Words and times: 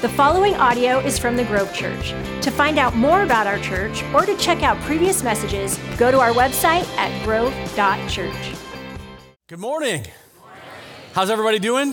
The 0.00 0.08
following 0.08 0.54
audio 0.54 0.98
is 0.98 1.18
from 1.18 1.36
the 1.36 1.44
Grove 1.44 1.74
Church. 1.74 2.12
To 2.40 2.50
find 2.50 2.78
out 2.78 2.96
more 2.96 3.22
about 3.22 3.46
our 3.46 3.58
church 3.58 4.02
or 4.14 4.24
to 4.24 4.34
check 4.38 4.62
out 4.62 4.80
previous 4.80 5.22
messages, 5.22 5.78
go 5.98 6.10
to 6.10 6.18
our 6.18 6.30
website 6.30 6.86
at 6.96 7.22
grove.church. 7.22 8.56
Good 9.46 9.58
morning. 9.58 10.06
How's 11.12 11.28
everybody 11.28 11.58
doing? 11.58 11.92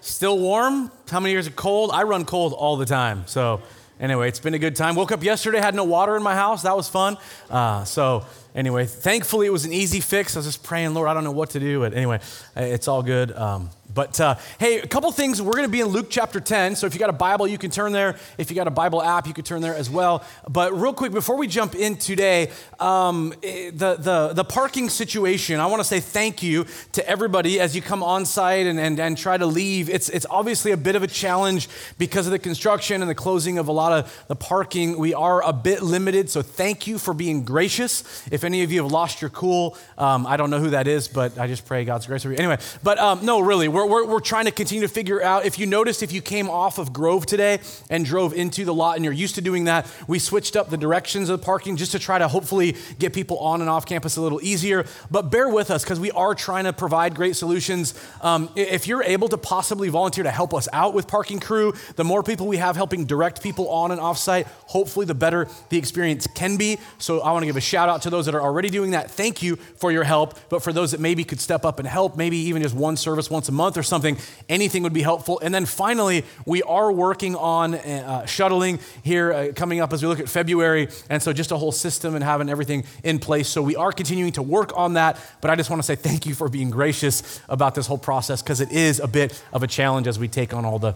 Still 0.00 0.38
warm? 0.38 0.92
How 1.10 1.18
many 1.18 1.32
years 1.32 1.48
of 1.48 1.56
cold? 1.56 1.90
I 1.92 2.04
run 2.04 2.24
cold 2.24 2.52
all 2.52 2.76
the 2.76 2.86
time. 2.86 3.24
So, 3.26 3.62
anyway, 3.98 4.28
it's 4.28 4.38
been 4.38 4.54
a 4.54 4.58
good 4.60 4.76
time. 4.76 4.94
Woke 4.94 5.10
up 5.10 5.24
yesterday, 5.24 5.58
had 5.58 5.74
no 5.74 5.82
water 5.82 6.16
in 6.16 6.22
my 6.22 6.36
house. 6.36 6.62
That 6.62 6.76
was 6.76 6.88
fun. 6.88 7.16
Uh, 7.50 7.82
so, 7.82 8.24
anyway, 8.54 8.86
thankfully 8.86 9.48
it 9.48 9.52
was 9.52 9.64
an 9.64 9.72
easy 9.72 9.98
fix. 9.98 10.36
I 10.36 10.38
was 10.38 10.46
just 10.46 10.62
praying, 10.62 10.94
Lord, 10.94 11.08
I 11.08 11.14
don't 11.14 11.24
know 11.24 11.32
what 11.32 11.50
to 11.50 11.58
do. 11.58 11.80
But 11.80 11.94
anyway, 11.94 12.20
it's 12.54 12.86
all 12.86 13.02
good. 13.02 13.32
Um, 13.32 13.70
but 13.96 14.20
uh, 14.20 14.34
hey, 14.60 14.78
a 14.78 14.86
couple 14.86 15.10
things. 15.10 15.40
We're 15.40 15.52
going 15.52 15.64
to 15.64 15.72
be 15.72 15.80
in 15.80 15.86
Luke 15.86 16.08
chapter 16.10 16.38
10. 16.38 16.76
So 16.76 16.86
if 16.86 16.92
you 16.92 17.00
got 17.00 17.08
a 17.08 17.14
Bible, 17.14 17.48
you 17.48 17.56
can 17.56 17.70
turn 17.70 17.92
there. 17.92 18.18
If 18.36 18.50
you 18.50 18.54
got 18.54 18.68
a 18.68 18.70
Bible 18.70 19.02
app, 19.02 19.26
you 19.26 19.32
can 19.32 19.42
turn 19.42 19.62
there 19.62 19.74
as 19.74 19.88
well. 19.88 20.22
But 20.50 20.78
real 20.78 20.92
quick, 20.92 21.12
before 21.12 21.38
we 21.38 21.46
jump 21.46 21.74
in 21.74 21.96
today, 21.96 22.50
um, 22.78 23.32
eh, 23.42 23.70
the, 23.72 23.96
the, 23.96 24.32
the 24.34 24.44
parking 24.44 24.90
situation, 24.90 25.60
I 25.60 25.66
want 25.66 25.80
to 25.80 25.84
say 25.88 26.00
thank 26.00 26.42
you 26.42 26.66
to 26.92 27.08
everybody 27.08 27.58
as 27.58 27.74
you 27.74 27.80
come 27.80 28.02
on 28.02 28.26
site 28.26 28.66
and, 28.66 28.78
and, 28.78 29.00
and 29.00 29.16
try 29.16 29.38
to 29.38 29.46
leave. 29.46 29.88
It's, 29.88 30.10
it's 30.10 30.26
obviously 30.28 30.72
a 30.72 30.76
bit 30.76 30.94
of 30.94 31.02
a 31.02 31.06
challenge 31.06 31.70
because 31.96 32.26
of 32.26 32.32
the 32.32 32.38
construction 32.38 33.00
and 33.00 33.10
the 33.10 33.14
closing 33.14 33.56
of 33.56 33.66
a 33.68 33.72
lot 33.72 33.92
of 33.92 34.24
the 34.28 34.36
parking. 34.36 34.98
We 34.98 35.14
are 35.14 35.42
a 35.42 35.54
bit 35.54 35.82
limited. 35.82 36.28
So 36.28 36.42
thank 36.42 36.86
you 36.86 36.98
for 36.98 37.14
being 37.14 37.44
gracious. 37.44 38.04
If 38.30 38.44
any 38.44 38.62
of 38.62 38.70
you 38.70 38.82
have 38.82 38.92
lost 38.92 39.22
your 39.22 39.30
cool, 39.30 39.74
um, 39.96 40.26
I 40.26 40.36
don't 40.36 40.50
know 40.50 40.60
who 40.60 40.70
that 40.70 40.86
is, 40.86 41.08
but 41.08 41.38
I 41.38 41.46
just 41.46 41.64
pray 41.64 41.86
God's 41.86 42.06
grace 42.06 42.26
over 42.26 42.34
you. 42.34 42.38
Anyway, 42.38 42.58
but 42.82 42.98
um, 42.98 43.24
no, 43.24 43.40
really, 43.40 43.68
we're 43.68 43.85
we're, 43.86 44.06
we're 44.06 44.20
trying 44.20 44.44
to 44.46 44.50
continue 44.50 44.82
to 44.86 44.92
figure 44.92 45.22
out. 45.22 45.44
If 45.44 45.58
you 45.58 45.66
noticed, 45.66 46.02
if 46.02 46.12
you 46.12 46.20
came 46.20 46.50
off 46.50 46.78
of 46.78 46.92
Grove 46.92 47.26
today 47.26 47.60
and 47.88 48.04
drove 48.04 48.34
into 48.34 48.64
the 48.64 48.74
lot 48.74 48.96
and 48.96 49.04
you're 49.04 49.14
used 49.14 49.36
to 49.36 49.40
doing 49.40 49.64
that, 49.64 49.86
we 50.06 50.18
switched 50.18 50.56
up 50.56 50.70
the 50.70 50.76
directions 50.76 51.28
of 51.28 51.40
the 51.40 51.44
parking 51.44 51.76
just 51.76 51.92
to 51.92 51.98
try 51.98 52.18
to 52.18 52.28
hopefully 52.28 52.76
get 52.98 53.12
people 53.12 53.38
on 53.38 53.60
and 53.60 53.70
off 53.70 53.86
campus 53.86 54.16
a 54.16 54.20
little 54.20 54.40
easier. 54.42 54.84
But 55.10 55.30
bear 55.30 55.48
with 55.48 55.70
us 55.70 55.84
because 55.84 56.00
we 56.00 56.10
are 56.10 56.34
trying 56.34 56.64
to 56.64 56.72
provide 56.72 57.14
great 57.14 57.36
solutions. 57.36 57.94
Um, 58.22 58.50
if 58.56 58.86
you're 58.86 59.02
able 59.02 59.28
to 59.28 59.38
possibly 59.38 59.88
volunteer 59.88 60.24
to 60.24 60.30
help 60.30 60.52
us 60.52 60.68
out 60.72 60.94
with 60.94 61.06
parking 61.06 61.40
crew, 61.40 61.72
the 61.96 62.04
more 62.04 62.22
people 62.22 62.46
we 62.46 62.56
have 62.56 62.76
helping 62.76 63.04
direct 63.04 63.42
people 63.42 63.68
on 63.68 63.92
and 63.92 64.00
off 64.00 64.18
site, 64.18 64.46
hopefully 64.66 65.06
the 65.06 65.14
better 65.14 65.48
the 65.68 65.78
experience 65.78 66.26
can 66.26 66.56
be. 66.56 66.78
So 66.98 67.20
I 67.20 67.32
want 67.32 67.42
to 67.42 67.46
give 67.46 67.56
a 67.56 67.60
shout 67.60 67.88
out 67.88 68.02
to 68.02 68.10
those 68.10 68.26
that 68.26 68.34
are 68.34 68.42
already 68.42 68.68
doing 68.68 68.90
that. 68.90 69.10
Thank 69.10 69.42
you 69.42 69.56
for 69.56 69.92
your 69.92 70.04
help. 70.04 70.38
But 70.48 70.62
for 70.62 70.72
those 70.72 70.90
that 70.90 71.00
maybe 71.00 71.24
could 71.24 71.40
step 71.40 71.64
up 71.64 71.78
and 71.78 71.86
help, 71.86 72.16
maybe 72.16 72.36
even 72.36 72.62
just 72.62 72.74
one 72.74 72.96
service 72.96 73.30
once 73.30 73.48
a 73.48 73.52
month 73.52 73.75
or 73.76 73.82
something, 73.82 74.16
anything 74.48 74.82
would 74.82 74.92
be 74.92 75.02
helpful. 75.02 75.38
And 75.40 75.54
then 75.54 75.66
finally, 75.66 76.24
we 76.44 76.62
are 76.62 76.90
working 76.90 77.36
on 77.36 77.74
uh, 77.74 78.26
shuttling 78.26 78.78
here 79.02 79.32
uh, 79.32 79.52
coming 79.54 79.80
up 79.80 79.92
as 79.92 80.02
we 80.02 80.08
look 80.08 80.20
at 80.20 80.28
February. 80.28 80.88
And 81.10 81.22
so 81.22 81.32
just 81.32 81.50
a 81.50 81.56
whole 81.56 81.72
system 81.72 82.14
and 82.14 82.24
having 82.24 82.48
everything 82.48 82.84
in 83.04 83.18
place. 83.18 83.48
So 83.48 83.62
we 83.62 83.76
are 83.76 83.92
continuing 83.92 84.32
to 84.32 84.42
work 84.42 84.72
on 84.76 84.94
that. 84.94 85.18
But 85.40 85.50
I 85.50 85.56
just 85.56 85.70
want 85.70 85.80
to 85.80 85.86
say 85.86 85.96
thank 85.96 86.26
you 86.26 86.34
for 86.34 86.48
being 86.48 86.70
gracious 86.70 87.40
about 87.48 87.74
this 87.74 87.86
whole 87.86 87.98
process 87.98 88.42
because 88.42 88.60
it 88.60 88.72
is 88.72 89.00
a 89.00 89.08
bit 89.08 89.42
of 89.52 89.62
a 89.62 89.66
challenge 89.66 90.06
as 90.06 90.18
we 90.18 90.28
take 90.28 90.54
on 90.54 90.64
all 90.64 90.78
the 90.78 90.94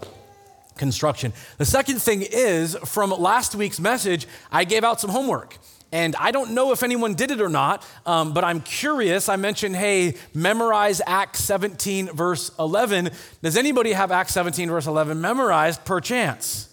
construction. 0.76 1.32
The 1.58 1.64
second 1.64 2.00
thing 2.00 2.22
is 2.22 2.76
from 2.84 3.10
last 3.10 3.54
week's 3.54 3.78
message, 3.78 4.26
I 4.50 4.64
gave 4.64 4.82
out 4.82 5.00
some 5.00 5.10
homework. 5.10 5.58
And 5.92 6.14
I 6.16 6.30
don't 6.30 6.52
know 6.52 6.72
if 6.72 6.82
anyone 6.82 7.14
did 7.14 7.32
it 7.32 7.40
or 7.40 7.48
not, 7.48 7.84
um, 8.06 8.32
but 8.32 8.44
I'm 8.44 8.60
curious. 8.60 9.28
I 9.28 9.36
mentioned, 9.36 9.74
hey, 9.74 10.14
memorize 10.32 11.00
Acts 11.04 11.40
17, 11.40 12.06
verse 12.12 12.52
11. 12.58 13.10
Does 13.42 13.56
anybody 13.56 13.92
have 13.92 14.12
Acts 14.12 14.32
17, 14.34 14.68
verse 14.70 14.86
11 14.86 15.20
memorized 15.20 15.84
per 15.84 16.00
chance? 16.00 16.68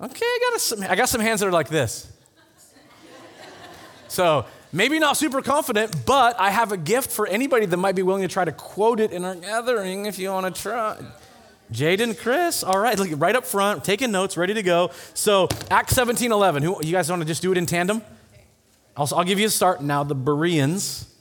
Okay, 0.00 0.24
I 0.24 0.50
got, 0.52 0.60
some, 0.60 0.82
I 0.82 0.94
got 0.94 1.08
some 1.08 1.20
hands 1.20 1.40
that 1.40 1.46
are 1.46 1.52
like 1.52 1.68
this. 1.68 2.12
So 4.08 4.46
maybe 4.72 4.98
not 5.00 5.16
super 5.16 5.42
confident, 5.42 6.06
but 6.06 6.38
I 6.38 6.50
have 6.50 6.70
a 6.70 6.76
gift 6.76 7.10
for 7.10 7.26
anybody 7.26 7.66
that 7.66 7.76
might 7.76 7.96
be 7.96 8.02
willing 8.02 8.22
to 8.22 8.28
try 8.28 8.44
to 8.44 8.52
quote 8.52 9.00
it 9.00 9.10
in 9.10 9.24
our 9.24 9.34
gathering 9.34 10.06
if 10.06 10.18
you 10.18 10.30
want 10.30 10.54
to 10.54 10.62
try. 10.62 10.98
Jaden, 11.72 12.16
Chris, 12.16 12.62
all 12.62 12.78
right, 12.78 12.96
look, 12.96 13.08
right 13.16 13.34
up 13.34 13.44
front, 13.44 13.82
taking 13.82 14.12
notes, 14.12 14.36
ready 14.36 14.54
to 14.54 14.62
go. 14.62 14.92
So, 15.14 15.48
Acts 15.68 15.94
17, 15.94 16.30
11. 16.30 16.62
Who, 16.62 16.78
you 16.84 16.92
guys 16.92 17.10
want 17.10 17.22
to 17.22 17.26
just 17.26 17.42
do 17.42 17.50
it 17.50 17.58
in 17.58 17.66
tandem? 17.66 18.02
I'll, 18.96 19.08
I'll 19.14 19.24
give 19.24 19.38
you 19.38 19.46
a 19.46 19.50
start. 19.50 19.82
Now, 19.82 20.04
the 20.04 20.14
Bereans. 20.14 21.12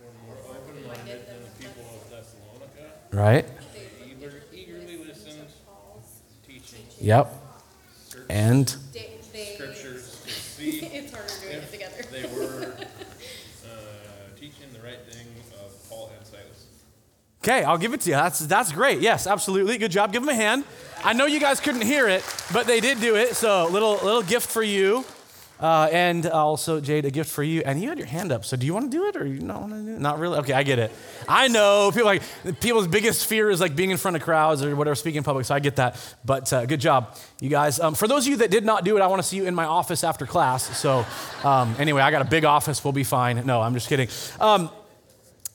Were 0.00 0.26
more 0.26 0.36
open 0.50 0.86
minded 0.86 1.26
than 1.26 1.36
the 1.42 1.64
people 1.64 1.84
of 1.94 2.10
Thessalonica 2.10 2.92
right? 3.12 3.46
eagerly 4.52 4.98
listened, 4.98 5.48
to 6.46 6.52
teaching. 6.52 6.84
Yep. 7.00 7.32
And 8.28 8.76
They, 8.92 9.18
they, 9.32 9.56
to 9.56 9.98
see. 9.98 10.80
it's 10.80 11.12
harder 11.12 11.32
doing 11.42 11.62
it 11.62 11.70
together. 11.72 12.02
They 12.10 12.22
were 12.24 12.76
teaching 14.38 14.72
the 14.72 14.80
right 14.80 14.98
thing 15.10 15.26
of 15.64 15.88
Paul 15.88 16.12
and 16.16 16.26
Silas. 16.26 16.66
okay, 17.42 17.64
I'll 17.64 17.78
give 17.78 17.94
it 17.94 18.02
to 18.02 18.10
you. 18.10 18.16
That's 18.16 18.40
that's 18.40 18.72
great. 18.72 19.00
Yes, 19.00 19.26
absolutely. 19.26 19.78
Good 19.78 19.90
job. 19.90 20.12
Give 20.12 20.22
them 20.22 20.28
a 20.28 20.34
hand. 20.34 20.64
I 21.02 21.12
know 21.12 21.26
you 21.26 21.40
guys 21.40 21.60
couldn't 21.60 21.82
hear 21.82 22.08
it, 22.08 22.22
but 22.52 22.66
they 22.66 22.80
did 22.80 23.00
do 23.00 23.16
it. 23.16 23.34
So 23.36 23.66
little 23.68 23.92
little 24.02 24.22
gift 24.22 24.50
for 24.50 24.62
you. 24.62 25.04
Uh, 25.60 25.88
and 25.92 26.26
also, 26.26 26.80
Jade, 26.80 27.04
a 27.04 27.10
gift 27.10 27.30
for 27.30 27.42
you. 27.42 27.62
And 27.64 27.80
you 27.80 27.88
had 27.88 27.98
your 27.98 28.06
hand 28.06 28.32
up. 28.32 28.44
So, 28.44 28.56
do 28.56 28.66
you 28.66 28.74
want 28.74 28.90
to 28.90 28.96
do 28.96 29.06
it, 29.06 29.16
or 29.16 29.26
you 29.26 29.40
not 29.40 29.60
want 29.60 29.72
to 29.72 29.82
do 29.82 29.94
it? 29.94 30.00
Not 30.00 30.18
really. 30.18 30.38
Okay, 30.38 30.52
I 30.52 30.62
get 30.62 30.78
it. 30.78 30.90
I 31.28 31.48
know 31.48 31.90
people 31.92 32.06
like 32.06 32.22
people's 32.60 32.88
biggest 32.88 33.26
fear 33.26 33.50
is 33.50 33.60
like 33.60 33.76
being 33.76 33.90
in 33.90 33.96
front 33.96 34.16
of 34.16 34.22
crowds 34.22 34.62
or 34.62 34.74
whatever, 34.74 34.94
speaking 34.94 35.18
in 35.18 35.24
public. 35.24 35.46
So 35.46 35.54
I 35.54 35.60
get 35.60 35.76
that. 35.76 35.96
But 36.24 36.52
uh, 36.52 36.66
good 36.66 36.80
job, 36.80 37.16
you 37.40 37.48
guys. 37.48 37.78
Um, 37.78 37.94
for 37.94 38.08
those 38.08 38.26
of 38.26 38.30
you 38.30 38.36
that 38.38 38.50
did 38.50 38.64
not 38.64 38.84
do 38.84 38.96
it, 38.96 39.00
I 39.00 39.06
want 39.06 39.22
to 39.22 39.28
see 39.28 39.36
you 39.36 39.46
in 39.46 39.54
my 39.54 39.64
office 39.64 40.04
after 40.04 40.26
class. 40.26 40.76
So, 40.76 41.06
um, 41.44 41.76
anyway, 41.78 42.02
I 42.02 42.10
got 42.10 42.22
a 42.22 42.28
big 42.28 42.44
office. 42.44 42.82
We'll 42.82 42.92
be 42.92 43.04
fine. 43.04 43.46
No, 43.46 43.60
I'm 43.60 43.74
just 43.74 43.88
kidding. 43.88 44.08
Um, 44.40 44.70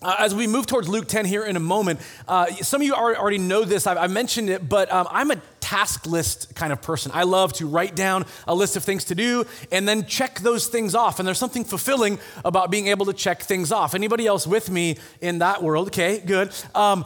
uh, 0.01 0.15
as 0.19 0.33
we 0.33 0.47
move 0.47 0.65
towards 0.65 0.87
Luke 0.87 1.07
10 1.09 1.25
here 1.25 1.43
in 1.43 1.57
a 1.57 1.59
moment, 1.59 1.99
uh, 2.25 2.45
some 2.47 2.79
of 2.79 2.87
you 2.87 2.93
already 2.93 3.37
know 3.37 3.65
this. 3.65 3.85
I've, 3.85 3.97
I 3.97 4.07
mentioned 4.07 4.49
it, 4.49 4.67
but 4.67 4.89
um, 4.93 5.07
I'm 5.11 5.29
a 5.29 5.35
task 5.69 6.07
list 6.07 6.55
kind 6.55 6.73
of 6.73 6.81
person. 6.81 7.11
I 7.13 7.23
love 7.23 7.53
to 7.53 7.67
write 7.67 7.95
down 7.95 8.25
a 8.47 8.55
list 8.55 8.75
of 8.75 8.83
things 8.83 9.03
to 9.05 9.15
do 9.15 9.45
and 9.71 9.87
then 9.87 10.07
check 10.07 10.39
those 10.39 10.67
things 10.67 10.95
off. 10.95 11.19
And 11.19 11.27
there's 11.27 11.37
something 11.37 11.63
fulfilling 11.63 12.17
about 12.43 12.71
being 12.71 12.87
able 12.87 13.05
to 13.05 13.13
check 13.13 13.43
things 13.43 13.71
off. 13.71 13.93
Anybody 13.93 14.25
else 14.25 14.47
with 14.47 14.71
me 14.71 14.97
in 15.21 15.39
that 15.39 15.61
world? 15.61 15.89
Okay, 15.89 16.21
good. 16.25 16.51
Um, 16.73 17.05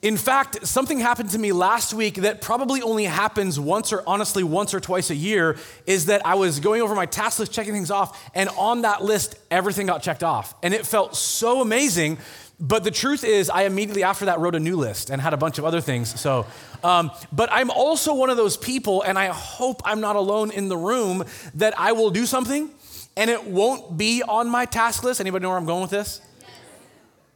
in 0.00 0.16
fact, 0.16 0.66
something 0.66 1.00
happened 1.00 1.30
to 1.30 1.38
me 1.38 1.52
last 1.52 1.92
week 1.92 2.14
that 2.16 2.40
probably 2.40 2.80
only 2.80 3.04
happens 3.04 3.60
once 3.60 3.92
or 3.92 4.02
honestly 4.06 4.42
once 4.42 4.72
or 4.72 4.80
twice 4.80 5.10
a 5.10 5.14
year 5.14 5.56
is 5.86 6.06
that 6.06 6.24
I 6.24 6.36
was 6.36 6.60
going 6.60 6.80
over 6.80 6.94
my 6.94 7.06
task 7.06 7.40
list, 7.40 7.52
checking 7.52 7.74
things 7.74 7.90
off, 7.90 8.30
and 8.34 8.48
on 8.56 8.82
that 8.82 9.02
list, 9.02 9.36
everything 9.50 9.86
got 9.86 10.02
checked 10.02 10.22
off. 10.22 10.54
And 10.62 10.72
it 10.72 10.86
felt 10.86 11.14
so 11.14 11.60
amazing. 11.60 12.18
But 12.60 12.82
the 12.82 12.90
truth 12.90 13.22
is, 13.22 13.50
I 13.50 13.62
immediately 13.62 14.02
after 14.02 14.24
that 14.24 14.40
wrote 14.40 14.56
a 14.56 14.60
new 14.60 14.76
list 14.76 15.10
and 15.10 15.20
had 15.20 15.32
a 15.32 15.36
bunch 15.36 15.58
of 15.58 15.64
other 15.64 15.80
things. 15.80 16.20
So, 16.20 16.44
um, 16.82 17.12
but 17.32 17.48
I'm 17.52 17.70
also 17.70 18.14
one 18.14 18.30
of 18.30 18.36
those 18.36 18.56
people, 18.56 19.02
and 19.02 19.16
I 19.16 19.26
hope 19.26 19.80
I'm 19.84 20.00
not 20.00 20.16
alone 20.16 20.50
in 20.50 20.68
the 20.68 20.76
room, 20.76 21.24
that 21.54 21.78
I 21.78 21.92
will 21.92 22.10
do 22.10 22.26
something 22.26 22.70
and 23.18 23.30
it 23.30 23.44
won't 23.44 23.96
be 23.98 24.22
on 24.22 24.48
my 24.48 24.64
task 24.64 25.02
list. 25.02 25.20
Anybody 25.20 25.42
know 25.42 25.48
where 25.48 25.58
I'm 25.58 25.66
going 25.66 25.82
with 25.82 25.90
this? 25.90 26.20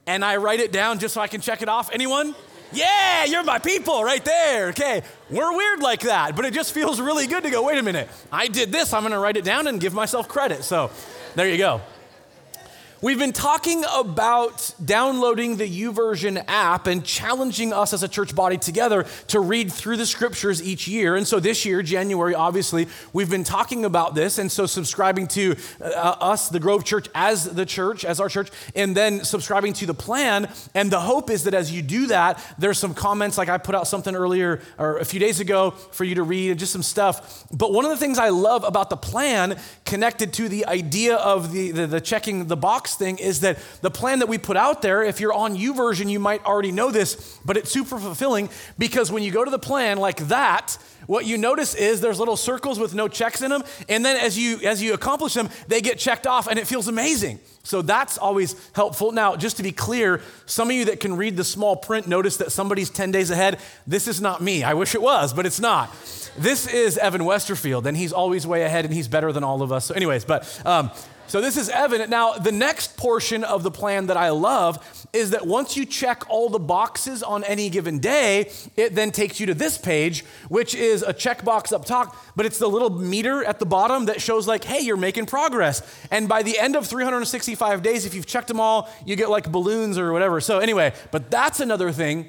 And 0.06 0.24
I 0.24 0.36
write 0.36 0.60
it 0.60 0.70
down 0.70 1.00
just 1.00 1.12
so 1.12 1.20
I 1.20 1.26
can 1.26 1.40
check 1.40 1.60
it 1.60 1.68
off. 1.68 1.90
Anyone? 1.92 2.36
Yeah, 2.72 3.24
you're 3.24 3.42
my 3.42 3.58
people 3.58 4.02
right 4.04 4.24
there. 4.24 4.68
Okay. 4.68 5.02
We're 5.28 5.56
weird 5.56 5.80
like 5.80 6.00
that, 6.02 6.36
but 6.36 6.44
it 6.44 6.54
just 6.54 6.72
feels 6.72 7.00
really 7.00 7.26
good 7.26 7.42
to 7.42 7.50
go, 7.50 7.64
wait 7.64 7.78
a 7.78 7.82
minute. 7.82 8.08
I 8.30 8.46
did 8.46 8.70
this. 8.70 8.92
I'm 8.92 9.04
to 9.04 9.18
write 9.18 9.36
it 9.36 9.44
down 9.44 9.66
and 9.66 9.80
give 9.80 9.92
myself 9.92 10.28
credit. 10.28 10.62
So 10.62 10.90
there 11.34 11.48
you 11.48 11.58
go. 11.58 11.80
We've 13.02 13.18
been 13.18 13.32
talking 13.32 13.82
about 13.92 14.72
downloading 14.84 15.56
the 15.56 15.68
YouVersion 15.68 16.44
app 16.46 16.86
and 16.86 17.04
challenging 17.04 17.72
us 17.72 17.92
as 17.92 18.04
a 18.04 18.08
church 18.08 18.32
body 18.32 18.58
together 18.58 19.06
to 19.26 19.40
read 19.40 19.72
through 19.72 19.96
the 19.96 20.06
scriptures 20.06 20.62
each 20.62 20.86
year. 20.86 21.16
And 21.16 21.26
so 21.26 21.40
this 21.40 21.64
year, 21.64 21.82
January, 21.82 22.36
obviously, 22.36 22.86
we've 23.12 23.28
been 23.28 23.42
talking 23.42 23.84
about 23.84 24.14
this. 24.14 24.38
And 24.38 24.52
so 24.52 24.66
subscribing 24.66 25.26
to 25.28 25.56
uh, 25.80 26.16
us, 26.20 26.48
the 26.48 26.60
Grove 26.60 26.84
Church, 26.84 27.08
as 27.12 27.42
the 27.42 27.66
church, 27.66 28.04
as 28.04 28.20
our 28.20 28.28
church, 28.28 28.50
and 28.76 28.96
then 28.96 29.24
subscribing 29.24 29.72
to 29.72 29.86
the 29.86 29.94
plan. 29.94 30.48
And 30.72 30.88
the 30.88 31.00
hope 31.00 31.28
is 31.28 31.42
that 31.42 31.54
as 31.54 31.72
you 31.72 31.82
do 31.82 32.06
that, 32.06 32.38
there's 32.56 32.78
some 32.78 32.94
comments, 32.94 33.36
like 33.36 33.48
I 33.48 33.58
put 33.58 33.74
out 33.74 33.88
something 33.88 34.14
earlier 34.14 34.60
or 34.78 34.98
a 34.98 35.04
few 35.04 35.18
days 35.18 35.40
ago 35.40 35.72
for 35.72 36.04
you 36.04 36.14
to 36.14 36.22
read 36.22 36.50
and 36.50 36.60
just 36.60 36.72
some 36.72 36.84
stuff. 36.84 37.48
But 37.50 37.72
one 37.72 37.84
of 37.84 37.90
the 37.90 37.96
things 37.96 38.20
I 38.20 38.28
love 38.28 38.62
about 38.62 38.90
the 38.90 38.96
plan 38.96 39.58
connected 39.84 40.32
to 40.34 40.48
the 40.48 40.66
idea 40.66 41.16
of 41.16 41.50
the, 41.50 41.72
the, 41.72 41.88
the 41.88 42.00
checking 42.00 42.46
the 42.46 42.56
box 42.56 42.91
thing 42.98 43.18
is 43.18 43.40
that 43.40 43.58
the 43.80 43.90
plan 43.90 44.20
that 44.20 44.28
we 44.28 44.38
put 44.38 44.56
out 44.56 44.82
there, 44.82 45.02
if 45.02 45.20
you're 45.20 45.32
on 45.32 45.56
YouVersion, 45.56 46.10
you 46.10 46.18
might 46.18 46.44
already 46.44 46.72
know 46.72 46.90
this, 46.90 47.38
but 47.44 47.56
it's 47.56 47.70
super 47.70 47.98
fulfilling 47.98 48.48
because 48.78 49.10
when 49.10 49.22
you 49.22 49.30
go 49.30 49.44
to 49.44 49.50
the 49.50 49.58
plan 49.58 49.98
like 49.98 50.28
that, 50.28 50.76
what 51.06 51.26
you 51.26 51.36
notice 51.36 51.74
is 51.74 52.00
there's 52.00 52.18
little 52.18 52.36
circles 52.36 52.78
with 52.78 52.94
no 52.94 53.08
checks 53.08 53.42
in 53.42 53.50
them, 53.50 53.64
and 53.88 54.04
then 54.04 54.16
as 54.16 54.38
you 54.38 54.58
as 54.60 54.82
you 54.82 54.94
accomplish 54.94 55.34
them, 55.34 55.48
they 55.66 55.80
get 55.80 55.98
checked 55.98 56.26
off, 56.26 56.46
and 56.46 56.58
it 56.58 56.66
feels 56.66 56.88
amazing. 56.88 57.40
So 57.64 57.82
that's 57.82 58.18
always 58.18 58.54
helpful. 58.72 59.12
Now, 59.12 59.36
just 59.36 59.56
to 59.56 59.62
be 59.62 59.72
clear, 59.72 60.20
some 60.46 60.70
of 60.70 60.76
you 60.76 60.86
that 60.86 61.00
can 61.00 61.16
read 61.16 61.36
the 61.36 61.44
small 61.44 61.76
print 61.76 62.06
notice 62.06 62.36
that 62.38 62.50
somebody's 62.52 62.90
10 62.90 63.12
days 63.12 63.30
ahead. 63.30 63.58
This 63.86 64.08
is 64.08 64.20
not 64.20 64.40
me. 64.40 64.64
I 64.64 64.74
wish 64.74 64.94
it 64.94 65.02
was, 65.02 65.32
but 65.32 65.46
it's 65.46 65.60
not. 65.60 65.92
This 66.36 66.66
is 66.66 66.98
Evan 66.98 67.22
Westerfield, 67.22 67.86
and 67.86 67.96
he's 67.96 68.12
always 68.12 68.46
way 68.46 68.62
ahead, 68.62 68.84
and 68.84 68.94
he's 68.94 69.06
better 69.06 69.32
than 69.32 69.44
all 69.44 69.62
of 69.62 69.70
us. 69.70 69.86
So, 69.86 69.94
anyways, 69.94 70.24
but 70.24 70.60
um, 70.66 70.90
so 71.32 71.40
this 71.40 71.56
is 71.56 71.70
Evan. 71.70 72.10
Now, 72.10 72.34
the 72.34 72.52
next 72.52 72.98
portion 72.98 73.42
of 73.42 73.62
the 73.62 73.70
plan 73.70 74.08
that 74.08 74.18
I 74.18 74.28
love 74.28 75.06
is 75.14 75.30
that 75.30 75.46
once 75.46 75.78
you 75.78 75.86
check 75.86 76.28
all 76.28 76.50
the 76.50 76.58
boxes 76.58 77.22
on 77.22 77.42
any 77.44 77.70
given 77.70 78.00
day, 78.00 78.50
it 78.76 78.94
then 78.94 79.12
takes 79.12 79.40
you 79.40 79.46
to 79.46 79.54
this 79.54 79.78
page, 79.78 80.26
which 80.50 80.74
is 80.74 81.02
a 81.02 81.14
checkbox 81.14 81.72
up 81.72 81.86
top, 81.86 82.14
but 82.36 82.44
it's 82.44 82.58
the 82.58 82.68
little 82.68 82.90
meter 82.90 83.42
at 83.44 83.60
the 83.60 83.64
bottom 83.64 84.04
that 84.04 84.20
shows, 84.20 84.46
like, 84.46 84.62
hey, 84.62 84.80
you're 84.80 84.98
making 84.98 85.24
progress. 85.24 85.80
And 86.10 86.28
by 86.28 86.42
the 86.42 86.58
end 86.58 86.76
of 86.76 86.86
365 86.86 87.82
days, 87.82 88.04
if 88.04 88.12
you've 88.12 88.26
checked 88.26 88.48
them 88.48 88.60
all, 88.60 88.90
you 89.06 89.16
get 89.16 89.30
like 89.30 89.50
balloons 89.50 89.96
or 89.96 90.12
whatever. 90.12 90.38
So, 90.38 90.58
anyway, 90.58 90.92
but 91.12 91.30
that's 91.30 91.60
another 91.60 91.92
thing 91.92 92.28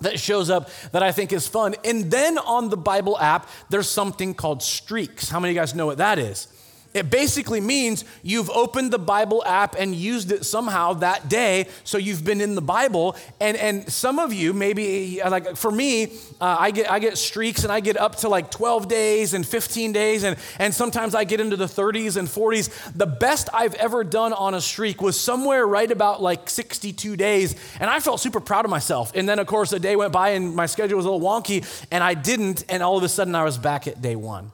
that 0.00 0.20
shows 0.20 0.50
up 0.50 0.68
that 0.92 1.02
I 1.02 1.10
think 1.10 1.32
is 1.32 1.48
fun. 1.48 1.74
And 1.86 2.10
then 2.10 2.36
on 2.36 2.68
the 2.68 2.76
Bible 2.76 3.18
app, 3.18 3.48
there's 3.70 3.88
something 3.88 4.34
called 4.34 4.62
streaks. 4.62 5.30
How 5.30 5.40
many 5.40 5.52
of 5.52 5.54
you 5.54 5.60
guys 5.62 5.74
know 5.74 5.86
what 5.86 5.96
that 5.96 6.18
is? 6.18 6.48
It 6.96 7.10
basically 7.10 7.60
means 7.60 8.06
you've 8.22 8.48
opened 8.48 8.90
the 8.90 8.98
Bible 8.98 9.44
app 9.44 9.76
and 9.78 9.94
used 9.94 10.32
it 10.32 10.46
somehow 10.46 10.94
that 10.94 11.28
day, 11.28 11.68
so 11.84 11.98
you've 11.98 12.24
been 12.24 12.40
in 12.40 12.54
the 12.54 12.62
Bible. 12.62 13.16
And, 13.38 13.54
and 13.58 13.92
some 13.92 14.18
of 14.18 14.32
you, 14.32 14.54
maybe, 14.54 15.20
like 15.22 15.58
for 15.58 15.70
me, 15.70 16.04
uh, 16.40 16.56
I, 16.58 16.70
get, 16.70 16.90
I 16.90 16.98
get 16.98 17.18
streaks 17.18 17.64
and 17.64 17.72
I 17.72 17.80
get 17.80 17.98
up 17.98 18.16
to 18.16 18.30
like 18.30 18.50
12 18.50 18.88
days 18.88 19.34
and 19.34 19.46
15 19.46 19.92
days, 19.92 20.24
and, 20.24 20.38
and 20.58 20.72
sometimes 20.72 21.14
I 21.14 21.24
get 21.24 21.38
into 21.38 21.56
the 21.56 21.66
30s 21.66 22.16
and 22.16 22.26
40s. 22.26 22.94
The 22.94 23.06
best 23.06 23.50
I've 23.52 23.74
ever 23.74 24.02
done 24.02 24.32
on 24.32 24.54
a 24.54 24.60
streak 24.62 25.02
was 25.02 25.20
somewhere 25.20 25.66
right 25.66 25.90
about 25.90 26.22
like 26.22 26.48
62 26.48 27.14
days, 27.14 27.56
and 27.78 27.90
I 27.90 28.00
felt 28.00 28.20
super 28.20 28.40
proud 28.40 28.64
of 28.64 28.70
myself. 28.70 29.12
And 29.14 29.28
then, 29.28 29.38
of 29.38 29.46
course, 29.46 29.70
a 29.74 29.78
day 29.78 29.96
went 29.96 30.14
by 30.14 30.30
and 30.30 30.56
my 30.56 30.64
schedule 30.64 30.96
was 30.96 31.04
a 31.04 31.10
little 31.10 31.28
wonky, 31.28 31.62
and 31.90 32.02
I 32.02 32.14
didn't, 32.14 32.64
and 32.70 32.82
all 32.82 32.96
of 32.96 33.02
a 33.02 33.08
sudden 33.10 33.34
I 33.34 33.44
was 33.44 33.58
back 33.58 33.86
at 33.86 34.00
day 34.00 34.16
one. 34.16 34.52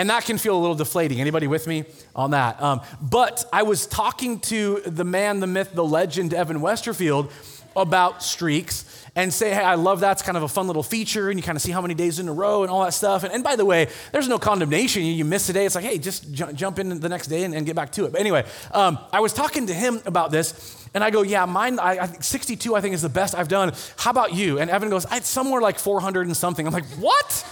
And 0.00 0.08
that 0.08 0.24
can 0.24 0.38
feel 0.38 0.56
a 0.56 0.58
little 0.58 0.74
deflating. 0.74 1.20
Anybody 1.20 1.46
with 1.46 1.66
me 1.66 1.84
on 2.16 2.30
that? 2.30 2.58
Um, 2.62 2.80
but 3.02 3.44
I 3.52 3.64
was 3.64 3.86
talking 3.86 4.40
to 4.40 4.80
the 4.86 5.04
man, 5.04 5.40
the 5.40 5.46
myth, 5.46 5.72
the 5.74 5.84
legend, 5.84 6.32
Evan 6.32 6.62
Westerfield, 6.62 7.30
about 7.76 8.22
streaks 8.22 9.06
and 9.14 9.30
say, 9.30 9.50
hey, 9.50 9.62
I 9.62 9.74
love 9.74 10.00
that. 10.00 10.12
It's 10.12 10.22
kind 10.22 10.38
of 10.38 10.42
a 10.42 10.48
fun 10.48 10.68
little 10.68 10.82
feature, 10.82 11.28
and 11.28 11.38
you 11.38 11.42
kind 11.42 11.54
of 11.54 11.60
see 11.60 11.70
how 11.70 11.82
many 11.82 11.92
days 11.92 12.18
in 12.18 12.28
a 12.28 12.32
row 12.32 12.62
and 12.62 12.70
all 12.70 12.82
that 12.82 12.94
stuff. 12.94 13.24
And, 13.24 13.32
and 13.34 13.44
by 13.44 13.56
the 13.56 13.66
way, 13.66 13.88
there's 14.10 14.26
no 14.26 14.38
condemnation. 14.38 15.02
You, 15.02 15.12
you, 15.12 15.24
miss 15.26 15.46
a 15.50 15.52
day, 15.52 15.66
it's 15.66 15.74
like, 15.74 15.84
hey, 15.84 15.98
just 15.98 16.32
j- 16.32 16.50
jump 16.54 16.78
in 16.78 16.98
the 16.98 17.08
next 17.10 17.26
day 17.26 17.44
and, 17.44 17.54
and, 17.54 17.66
get 17.66 17.76
back 17.76 17.92
to 17.92 18.06
it. 18.06 18.12
But 18.12 18.22
anyway, 18.22 18.46
um, 18.72 18.98
I 19.12 19.20
was 19.20 19.34
talking 19.34 19.66
to 19.66 19.74
him 19.74 20.00
about 20.06 20.30
this, 20.30 20.88
and 20.94 21.04
I 21.04 21.10
go, 21.10 21.20
yeah, 21.20 21.44
mine, 21.44 21.78
I, 21.78 21.98
I, 21.98 22.06
62, 22.06 22.74
I 22.74 22.80
think, 22.80 22.94
is 22.94 23.02
the 23.02 23.10
best 23.10 23.34
I've 23.34 23.48
done. 23.48 23.74
How 23.98 24.12
about 24.12 24.32
you? 24.32 24.58
And 24.60 24.70
Evan 24.70 24.88
goes, 24.88 25.04
it's 25.12 25.28
somewhere 25.28 25.60
like 25.60 25.78
400 25.78 26.26
and 26.26 26.34
something. 26.34 26.66
I'm 26.66 26.72
like, 26.72 26.86
what? 26.98 27.44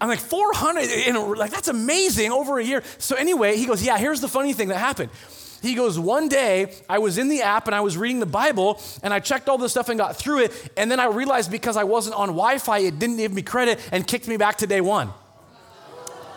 I'm 0.00 0.08
like, 0.08 0.20
400? 0.20 0.88
In 1.08 1.34
like, 1.34 1.50
that's 1.50 1.68
amazing 1.68 2.30
over 2.30 2.58
a 2.58 2.64
year. 2.64 2.82
So, 2.98 3.16
anyway, 3.16 3.56
he 3.56 3.66
goes, 3.66 3.82
Yeah, 3.82 3.98
here's 3.98 4.20
the 4.20 4.28
funny 4.28 4.52
thing 4.52 4.68
that 4.68 4.78
happened. 4.78 5.10
He 5.60 5.74
goes, 5.74 5.98
One 5.98 6.28
day 6.28 6.72
I 6.88 6.98
was 6.98 7.18
in 7.18 7.28
the 7.28 7.42
app 7.42 7.66
and 7.66 7.74
I 7.74 7.80
was 7.80 7.96
reading 7.96 8.20
the 8.20 8.26
Bible 8.26 8.80
and 9.02 9.12
I 9.12 9.20
checked 9.20 9.48
all 9.48 9.58
this 9.58 9.72
stuff 9.72 9.88
and 9.88 9.98
got 9.98 10.16
through 10.16 10.40
it. 10.40 10.72
And 10.76 10.90
then 10.90 11.00
I 11.00 11.06
realized 11.06 11.50
because 11.50 11.76
I 11.76 11.84
wasn't 11.84 12.16
on 12.16 12.28
Wi 12.28 12.58
Fi, 12.58 12.78
it 12.78 12.98
didn't 12.98 13.16
give 13.16 13.32
me 13.32 13.42
credit 13.42 13.80
and 13.90 14.06
kicked 14.06 14.28
me 14.28 14.36
back 14.36 14.58
to 14.58 14.66
day 14.66 14.80
one. 14.80 15.10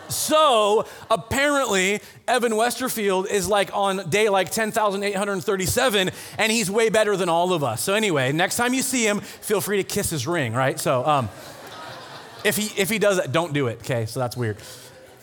So 0.08 0.86
apparently, 1.10 2.00
Evan 2.28 2.52
Westerfield 2.52 3.30
is 3.30 3.48
like 3.48 3.74
on 3.74 4.10
day 4.10 4.28
like 4.28 4.50
10,837, 4.50 6.10
and 6.38 6.52
he's 6.52 6.70
way 6.70 6.90
better 6.90 7.16
than 7.16 7.28
all 7.28 7.52
of 7.52 7.64
us. 7.64 7.80
So, 7.80 7.94
anyway, 7.94 8.32
next 8.32 8.56
time 8.56 8.74
you 8.74 8.82
see 8.82 9.06
him, 9.06 9.20
feel 9.20 9.60
free 9.60 9.78
to 9.78 9.84
kiss 9.84 10.10
his 10.10 10.26
ring, 10.26 10.52
right? 10.52 10.78
So, 10.78 11.04
um, 11.06 11.28
if 12.44 12.56
he, 12.56 12.80
if 12.80 12.90
he 12.90 12.98
does 12.98 13.16
that, 13.16 13.32
don't 13.32 13.52
do 13.52 13.66
it, 13.68 13.80
okay? 13.80 14.06
So 14.06 14.20
that's 14.20 14.36
weird. 14.36 14.56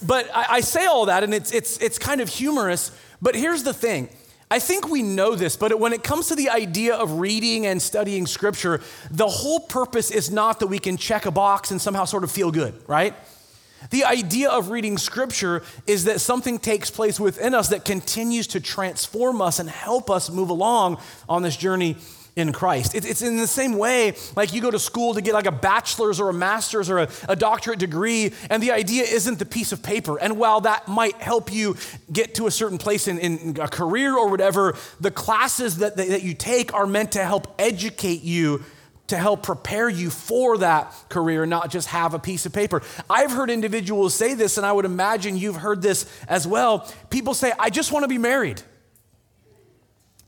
But 0.06 0.30
I, 0.34 0.46
I 0.50 0.60
say 0.62 0.86
all 0.86 1.08
that, 1.08 1.24
and 1.24 1.34
it's, 1.34 1.52
it's, 1.52 1.78
it's 1.80 1.98
kind 1.98 2.22
of 2.22 2.30
humorous. 2.30 2.92
But 3.22 3.36
here's 3.36 3.64
the 3.64 3.74
thing 3.74 4.10
I 4.52 4.60
think 4.60 4.90
we 4.90 5.04
know 5.04 5.36
this, 5.36 5.56
but 5.56 5.80
when 5.80 5.94
it 5.94 6.04
comes 6.04 6.28
to 6.30 6.36
the 6.36 6.50
idea 6.50 6.96
of 6.96 7.20
reading 7.20 7.68
and 7.68 7.80
studying 7.80 8.26
scripture, 8.26 8.82
the 9.12 9.28
whole 9.28 9.60
purpose 9.60 10.10
is 10.10 10.32
not 10.32 10.60
that 10.60 10.68
we 10.68 10.80
can 10.80 10.98
check 10.98 11.26
a 11.26 11.32
box 11.32 11.70
and 11.70 11.80
somehow 11.80 12.06
sort 12.06 12.24
of 12.24 12.32
feel 12.32 12.52
good, 12.52 12.74
right? 12.88 13.14
The 13.92 14.06
idea 14.06 14.50
of 14.50 14.72
reading 14.72 14.98
scripture 14.98 15.62
is 15.88 16.06
that 16.06 16.20
something 16.20 16.60
takes 16.60 16.90
place 16.90 17.20
within 17.20 17.54
us 17.54 17.70
that 17.70 17.86
continues 17.86 18.48
to 18.48 18.60
transform 18.60 19.42
us 19.42 19.60
and 19.60 19.70
help 19.70 20.10
us 20.10 20.30
move 20.30 20.50
along 20.50 20.98
on 21.30 21.44
this 21.44 21.56
journey 21.56 21.96
in 22.36 22.54
Christ. 22.54 22.96
It's 22.96 23.22
in 23.22 23.38
the 23.38 23.48
same 23.48 23.78
way, 23.78 24.16
like 24.36 24.54
you 24.54 24.62
go 24.62 24.72
to 24.72 24.80
school 24.80 25.14
to 25.14 25.22
get 25.22 25.34
like 25.34 25.46
a 25.46 25.52
bachelor's 25.52 26.20
or 26.20 26.30
a 26.30 26.34
master's 26.34 26.90
or 26.90 27.00
a, 27.00 27.10
a, 27.28 27.36
doctorate 27.36 27.80
degree, 27.80 28.34
and 28.50 28.62
the 28.62 28.72
idea 28.72 29.04
isn't 29.04 29.40
the 29.40 29.46
piece 29.46 29.72
of 29.72 29.84
paper. 29.84 30.20
And 30.20 30.38
while 30.38 30.62
that 30.62 30.88
might 30.88 31.16
help 31.16 31.52
you 31.52 31.76
get 32.12 32.36
to 32.36 32.48
a 32.48 32.52
certain 32.52 32.78
place 32.78 33.08
in, 33.08 33.18
in 33.20 33.60
a 33.60 33.68
career 33.68 34.16
or 34.16 34.30
whatever, 34.30 34.76
the 35.00 35.12
classes 35.12 35.78
that, 35.78 35.98
that, 35.98 36.08
that 36.10 36.24
you 36.24 36.34
take 36.34 36.74
are 36.74 36.86
meant 36.86 37.14
to 37.14 37.24
help 37.24 37.56
educate 37.60 38.24
you 38.24 38.64
to 39.10 39.18
help 39.18 39.44
prepare 39.44 39.90
you 39.90 40.10
for 40.10 40.60
that 40.60 40.94
career, 41.10 41.46
not 41.46 41.70
just 41.70 41.88
have 41.88 42.14
a 42.14 42.20
piece 42.20 42.46
of 42.46 42.54
paper. 42.54 42.82
I've 43.10 43.32
heard 43.32 43.50
individuals 43.50 44.14
say 44.14 44.36
this, 44.36 44.58
and 44.58 44.66
I 44.66 44.72
would 44.72 44.86
imagine 44.86 45.36
you've 45.36 45.56
heard 45.56 45.82
this 45.82 46.06
as 46.28 46.48
well. 46.48 46.88
People 47.10 47.34
say, 47.34 47.52
I 47.60 47.70
just 47.70 47.92
want 47.92 48.04
to 48.04 48.08
be 48.08 48.20
married. 48.20 48.62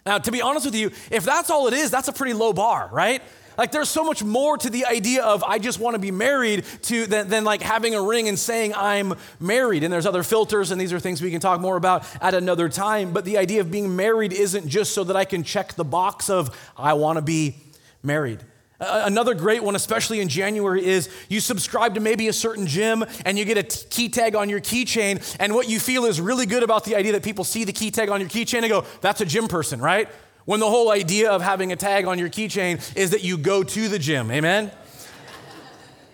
Now, 0.06 0.18
to 0.18 0.32
be 0.32 0.42
honest 0.42 0.66
with 0.66 0.76
you, 0.76 0.92
if 1.12 1.24
that's 1.24 1.50
all 1.50 1.68
it 1.68 1.74
is, 1.74 1.92
that's 1.92 2.08
a 2.08 2.14
pretty 2.14 2.34
low 2.34 2.54
bar, 2.54 2.90
right? 2.92 3.22
Like 3.58 3.72
there's 3.72 3.90
so 3.90 4.04
much 4.04 4.24
more 4.24 4.58
to 4.58 4.70
the 4.70 4.86
idea 4.86 5.24
of 5.24 5.44
I 5.44 5.60
just 5.60 5.80
want 5.80 5.94
to 5.96 6.00
be 6.00 6.10
married 6.10 6.66
to 6.84 7.06
than, 7.06 7.30
than, 7.30 7.44
like 7.44 7.62
having 7.62 7.94
a 7.94 8.02
ring 8.02 8.28
and 8.28 8.40
saying 8.40 8.74
I'm 8.76 9.14
married. 9.40 9.84
And 9.84 9.94
there's 9.94 10.06
other 10.06 10.24
filters, 10.24 10.72
and 10.72 10.82
these 10.82 10.94
are 10.94 11.00
things 11.00 11.22
we 11.22 11.32
can 11.32 11.42
talk 11.42 11.62
more 11.62 11.76
about 11.76 12.06
at 12.22 12.34
another 12.34 12.70
time. 12.70 13.14
But 13.14 13.26
the 13.26 13.38
idea 13.38 13.62
of 13.62 13.70
being 13.70 13.96
married 13.96 14.34
isn't 14.34 14.68
just 14.68 14.94
so 14.94 15.04
that 15.04 15.16
I 15.16 15.26
can 15.26 15.44
check 15.44 15.74
the 15.74 15.84
box 15.84 16.30
of 16.30 16.58
I 16.78 16.94
want 16.94 17.18
to 17.18 17.22
be 17.22 17.58
married. 18.02 18.40
Another 18.84 19.36
great 19.36 19.64
one, 19.64 19.76
especially 19.76 20.22
in 20.22 20.28
January, 20.28 20.84
is 20.84 21.08
you 21.30 21.40
subscribe 21.40 21.94
to 21.94 22.02
maybe 22.02 22.28
a 22.30 22.34
certain 22.34 22.66
gym 22.66 23.06
and 23.26 23.38
you 23.38 23.46
get 23.46 23.60
a 23.60 23.64
t- 23.64 23.86
key 23.92 24.10
tag 24.10 24.36
on 24.36 24.50
your 24.50 24.60
keychain. 24.60 25.24
And 25.40 25.54
what 25.54 25.70
you 25.70 25.80
feel 25.80 26.06
is 26.06 26.20
really 26.20 26.48
good 26.48 26.64
about 26.64 26.84
the 26.84 26.96
idea 26.96 27.12
that 27.12 27.22
people 27.22 27.44
see 27.44 27.64
the 27.64 27.74
key 27.74 27.92
tag 27.92 28.10
on 28.10 28.20
your 28.20 28.30
keychain 28.30 28.64
and 28.64 28.70
go, 28.70 28.86
that's 29.02 29.22
a 29.22 29.26
gym 29.26 29.48
person, 29.48 29.80
right? 29.80 30.10
When 30.46 30.60
the 30.60 30.68
whole 30.68 30.90
idea 30.90 31.30
of 31.30 31.44
having 31.44 31.72
a 31.72 31.76
tag 31.76 32.06
on 32.06 32.18
your 32.18 32.30
keychain 32.30 32.82
is 32.98 33.12
that 33.12 33.24
you 33.24 33.38
go 33.38 33.62
to 33.62 33.88
the 33.88 34.00
gym. 34.00 34.32
Amen? 34.32 34.72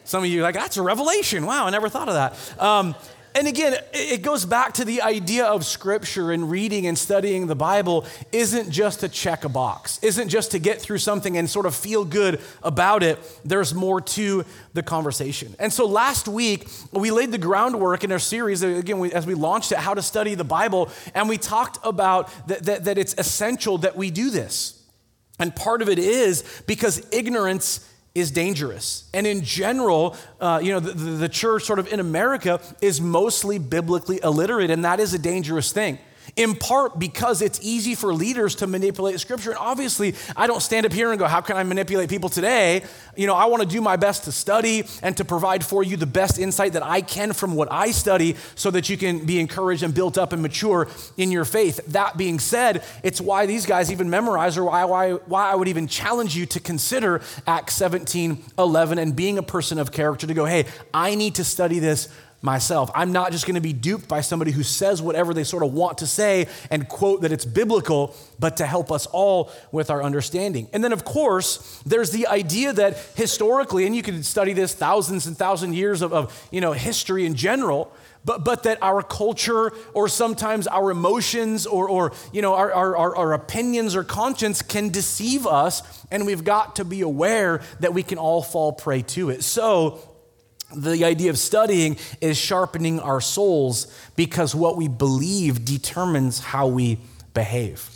Some 0.04 0.26
of 0.26 0.30
you 0.30 0.42
like, 0.42 0.56
that's 0.56 0.76
a 0.76 0.82
revelation. 0.82 1.46
Wow, 1.46 1.68
I 1.68 1.70
never 1.70 1.88
thought 1.88 2.10
of 2.10 2.16
that. 2.16 2.62
Um, 2.62 2.96
and 3.38 3.48
again, 3.48 3.78
it 3.94 4.24
goes 4.24 4.46
back 4.46 4.74
to 4.74 4.86
the 4.86 5.04
idea 5.04 5.46
of 5.46 5.64
scripture 5.64 6.32
and 6.32 6.50
reading 6.50 6.88
and 6.88 6.98
studying 6.98 7.46
the 7.46 7.56
Bible 7.56 8.08
isn't 8.32 8.72
just 8.72 9.02
to 9.02 9.10
check 9.10 9.46
a 9.46 9.50
box, 9.50 10.00
isn't 10.02 10.30
just 10.30 10.50
to 10.52 10.60
get 10.60 10.82
through 10.82 10.98
something 10.98 11.38
and 11.38 11.48
sort 11.48 11.68
of 11.68 11.76
feel 11.76 12.04
good 12.04 12.42
about 12.64 13.04
it. 13.04 13.20
There's 13.46 13.76
more 13.76 14.02
to 14.02 14.44
the 14.74 14.82
conversation. 14.82 15.56
And 15.60 15.72
so 15.72 15.86
last 15.86 16.28
week, 16.28 16.68
we 16.92 17.12
laid 17.12 17.32
the 17.32 17.38
groundwork 17.38 18.04
in 18.04 18.12
our 18.12 18.18
series, 18.18 18.64
again, 18.64 18.98
we, 18.98 19.14
as 19.14 19.28
we 19.28 19.36
launched 19.36 19.72
it, 19.72 19.78
How 19.78 19.94
to 19.94 20.02
Study 20.02 20.34
the 20.34 20.44
Bible, 20.44 20.90
and 21.14 21.30
we 21.30 21.38
talked 21.38 21.78
about 21.84 22.32
that, 22.48 22.64
that, 22.64 22.84
that 22.86 22.98
it's 22.98 23.14
essential 23.20 23.78
that 23.80 23.96
we 23.96 24.10
do 24.10 24.32
this. 24.32 24.84
And 25.38 25.56
part 25.56 25.84
of 25.84 25.90
it 25.90 26.00
is 26.00 26.44
because 26.66 27.06
ignorance 27.12 27.88
is 28.18 28.32
dangerous. 28.32 29.10
And 29.14 29.28
in 29.28 29.44
general, 29.44 30.16
uh, 30.42 30.60
you 30.64 30.72
know, 30.72 30.80
the, 30.80 30.94
the 30.94 31.30
church 31.30 31.64
sort 31.64 31.80
of 31.80 31.92
in 31.92 32.00
America 32.00 32.60
is 32.82 33.00
mostly 33.00 33.60
biblically 33.60 34.20
illiterate, 34.24 34.72
and 34.72 34.84
that 34.86 35.00
is 35.00 35.14
a 35.14 35.20
dangerous 35.20 35.72
thing 35.72 36.00
in 36.36 36.56
part 36.56 37.00
because 37.00 37.42
it's 37.42 37.60
easy 37.62 37.96
for 37.96 38.14
leaders 38.14 38.56
to 38.56 38.68
manipulate 38.68 39.20
scripture. 39.20 39.52
And 39.52 39.60
obviously, 39.60 40.16
I 40.36 40.48
don't 40.48 40.62
stand 40.62 40.86
up 40.86 40.94
here 40.94 41.12
and 41.12 41.20
go, 41.20 41.28
How 41.28 41.42
can 41.42 41.58
I 41.58 41.64
manipulate 41.64 42.10
people 42.10 42.30
today? 42.30 42.84
You 43.16 43.28
know, 43.28 43.36
I 43.36 43.46
want 43.46 43.64
to 43.64 43.70
do 43.70 43.82
my 43.82 43.96
best 43.96 44.26
to 44.26 44.32
study 44.32 44.84
and 45.02 45.16
to 45.18 45.26
provide 45.26 45.66
for 45.66 45.84
you 45.84 45.98
the 45.98 46.06
best 46.06 46.38
insight 46.38 46.74
that 46.74 46.84
I 46.84 47.02
can 47.02 47.34
from 47.34 47.56
what 47.56 47.72
I 47.72 47.92
study 47.92 48.36
so 48.56 48.72
that 48.72 48.90
you 48.90 48.98
can 48.98 49.26
be 49.26 49.40
encouraged 49.40 49.84
and 49.84 49.94
built 49.94 50.18
up 50.18 50.34
and 50.34 50.42
mature 50.42 50.88
in 51.18 51.32
your 51.32 51.46
faith. 51.46 51.80
That 51.88 52.18
being 52.18 52.40
said, 52.40 52.84
it's 53.04 53.20
why 53.20 53.46
these 53.46 53.66
guys 53.66 53.92
even 53.92 54.10
memorize 54.10 54.58
or 54.58 54.66
why, 54.66 54.86
why, 54.86 55.12
why 55.14 55.52
I 55.52 55.56
would 55.56 55.68
even 55.68 55.88
challenge 55.88 56.36
you 56.36 56.46
to 56.48 56.60
consider 56.60 57.22
Acts 57.46 57.76
17 57.76 58.44
11 58.58 59.00
and 59.00 59.16
being 59.16 59.38
a 59.38 59.44
person 59.44 59.80
of 59.80 59.92
character 59.92 60.28
to 60.28 60.34
go, 60.34 60.46
Hey, 60.46 60.66
I 60.94 61.16
need 61.16 61.36
to 61.36 61.44
study 61.44 61.80
this 61.80 62.10
myself. 62.42 62.92
I'm 62.94 63.12
not 63.12 63.32
just 63.32 63.46
going 63.46 63.56
to 63.56 63.62
be 63.62 63.74
duped 63.74 64.08
by 64.08 64.22
somebody 64.22 64.52
who 64.52 64.64
says 64.64 65.02
whatever 65.02 65.34
they 65.34 65.44
sort 65.44 65.64
of 65.64 65.74
want 65.74 66.00
to 66.00 66.08
say 66.08 66.48
and 66.70 66.88
quote 66.88 67.22
that 67.22 67.32
it's 67.32 67.46
biblical, 67.46 68.16
but 68.40 68.58
to 68.58 68.66
help 68.66 68.92
us 68.92 69.08
all 69.08 69.52
with 69.72 69.90
our 69.90 70.04
understanding. 70.04 70.68
And 70.72 70.84
then, 70.84 70.94
of 70.94 71.04
course, 71.04 71.82
there's 71.86 72.12
the 72.12 72.28
idea 72.28 72.74
that 72.74 72.98
historically, 73.16 73.86
and 73.86 73.96
you 73.96 74.04
could 74.04 74.24
study 74.24 74.54
this 74.54 74.74
thousands 74.74 75.26
and 75.26 75.36
thousands 75.36 75.76
years 75.76 76.02
of, 76.02 76.14
of 76.14 76.48
you 76.52 76.62
know, 76.62 76.74
history 76.74 77.26
in 77.26 77.34
general, 77.34 77.92
but, 78.24 78.44
but 78.44 78.64
that 78.64 78.78
our 78.84 79.02
culture 79.02 79.72
or 79.94 80.08
sometimes 80.08 80.68
our 80.68 80.92
emotions 80.92 81.66
or, 81.66 81.90
or 81.90 82.12
you 82.34 82.42
know, 82.42 82.54
our, 82.54 82.72
our, 82.74 83.16
our 83.16 83.34
opinions 83.34 83.96
or 83.96 84.04
conscience 84.04 84.62
can 84.62 84.90
deceive 84.90 85.48
us, 85.48 85.82
and 86.12 86.26
we've 86.26 86.44
got 86.44 86.76
to 86.76 86.86
be 86.86 87.02
aware 87.02 87.62
that 87.80 87.94
we 87.94 88.04
can 88.04 88.18
all 88.18 88.44
fall 88.44 88.74
prey 88.74 89.02
to 89.02 89.30
it. 89.30 89.44
So, 89.44 90.00
the 90.76 91.06
idea 91.06 91.30
of 91.30 91.38
studying 91.38 91.98
is 92.22 92.38
sharpening 92.38 93.00
our 93.00 93.22
souls 93.22 93.88
because 94.16 94.54
what 94.54 94.76
we 94.76 94.88
believe 94.88 95.64
determines 95.66 96.40
how 96.40 96.68
we 96.68 97.00
behave. 97.34 97.90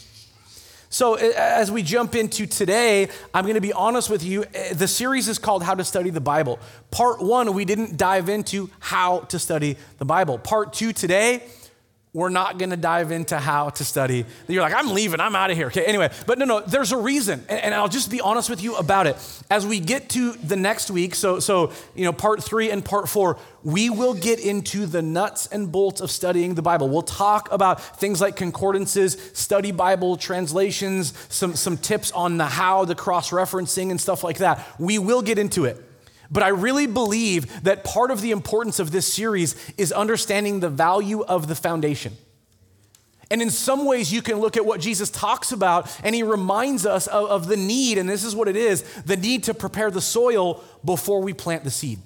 So, 0.89 1.15
as 1.15 1.71
we 1.71 1.83
jump 1.83 2.15
into 2.15 2.45
today, 2.45 3.07
I'm 3.33 3.45
going 3.45 3.55
to 3.55 3.61
be 3.61 3.71
honest 3.71 4.09
with 4.09 4.25
you. 4.25 4.43
Eh, 4.53 4.73
the 4.73 4.89
series 4.89 5.29
is 5.29 5.39
called 5.39 5.63
How 5.63 5.73
to 5.73 5.85
Study 5.85 6.09
the 6.09 6.19
Bible. 6.19 6.59
Part 6.91 7.21
one, 7.21 7.53
we 7.53 7.63
didn't 7.63 7.95
dive 7.95 8.27
into 8.27 8.69
how 8.81 9.19
to 9.21 9.39
study 9.39 9.77
the 9.99 10.05
Bible. 10.05 10.37
Part 10.37 10.73
two 10.73 10.91
today, 10.91 11.43
we're 12.13 12.29
not 12.29 12.57
going 12.57 12.71
to 12.71 12.77
dive 12.77 13.11
into 13.11 13.37
how 13.37 13.69
to 13.69 13.85
study. 13.85 14.25
You're 14.49 14.61
like, 14.61 14.73
I'm 14.73 14.89
leaving, 14.93 15.21
I'm 15.21 15.33
out 15.33 15.49
of 15.49 15.55
here. 15.55 15.67
Okay, 15.67 15.85
anyway, 15.85 16.11
but 16.27 16.37
no, 16.37 16.43
no, 16.43 16.59
there's 16.59 16.91
a 16.91 16.97
reason. 16.97 17.45
And, 17.47 17.73
I'll 17.73 17.87
just 17.87 18.11
be 18.11 18.19
honest 18.19 18.49
with 18.49 18.61
you 18.61 18.75
about 18.75 19.07
it. 19.07 19.15
As 19.49 19.65
we 19.65 19.79
get 19.79 20.09
to 20.09 20.33
the 20.33 20.57
next 20.57 20.91
week, 20.91 21.15
so, 21.15 21.39
so, 21.39 21.71
you 21.95 22.03
know, 22.03 22.11
part 22.11 22.43
three 22.43 22.69
and 22.69 22.83
part 22.83 23.07
four, 23.07 23.37
we 23.63 23.89
will 23.89 24.13
get 24.13 24.39
into 24.39 24.85
the 24.85 25.01
nuts 25.01 25.47
and 25.47 25.71
bolts 25.71 26.01
of 26.01 26.11
studying 26.11 26.55
the 26.55 26.61
Bible. 26.61 26.89
We'll 26.89 27.01
talk 27.01 27.49
about 27.49 27.81
things 27.97 28.19
like 28.19 28.35
concordances, 28.35 29.17
study 29.33 29.71
Bible 29.71 30.17
translations, 30.17 31.13
some, 31.29 31.55
some 31.55 31.77
tips 31.77 32.11
on 32.11 32.35
the 32.37 32.45
how, 32.45 32.83
the 32.83 32.95
cross 32.95 33.29
referencing, 33.29 33.89
and 33.89 34.01
stuff 34.01 34.21
like 34.21 34.39
that. 34.39 34.67
We 34.77 34.99
will 34.99 35.21
get 35.21 35.39
into 35.39 35.63
it. 35.63 35.90
But 36.31 36.43
I 36.43 36.47
really 36.47 36.87
believe 36.87 37.63
that 37.63 37.83
part 37.83 38.09
of 38.09 38.21
the 38.21 38.31
importance 38.31 38.79
of 38.79 38.91
this 38.91 39.13
series 39.13 39.55
is 39.77 39.91
understanding 39.91 40.61
the 40.61 40.69
value 40.69 41.23
of 41.23 41.47
the 41.47 41.55
foundation. 41.55 42.15
And 43.29 43.41
in 43.41 43.49
some 43.49 43.85
ways, 43.85 44.11
you 44.11 44.21
can 44.21 44.39
look 44.39 44.57
at 44.57 44.65
what 44.65 44.81
Jesus 44.81 45.09
talks 45.09 45.51
about, 45.51 45.89
and 46.03 46.15
he 46.15 46.23
reminds 46.23 46.85
us 46.85 47.07
of, 47.07 47.29
of, 47.29 47.47
the 47.47 47.55
need, 47.55 47.97
and 47.97 48.09
this 48.09 48.25
is 48.25 48.35
what 48.35 48.47
it 48.47 48.57
is 48.57 48.83
the 49.05 49.15
need 49.15 49.43
to 49.45 49.53
prepare 49.53 49.89
the 49.89 50.01
soil 50.01 50.63
before 50.83 51.21
we 51.21 51.33
plant 51.33 51.63
the 51.63 51.71
seed. 51.71 51.99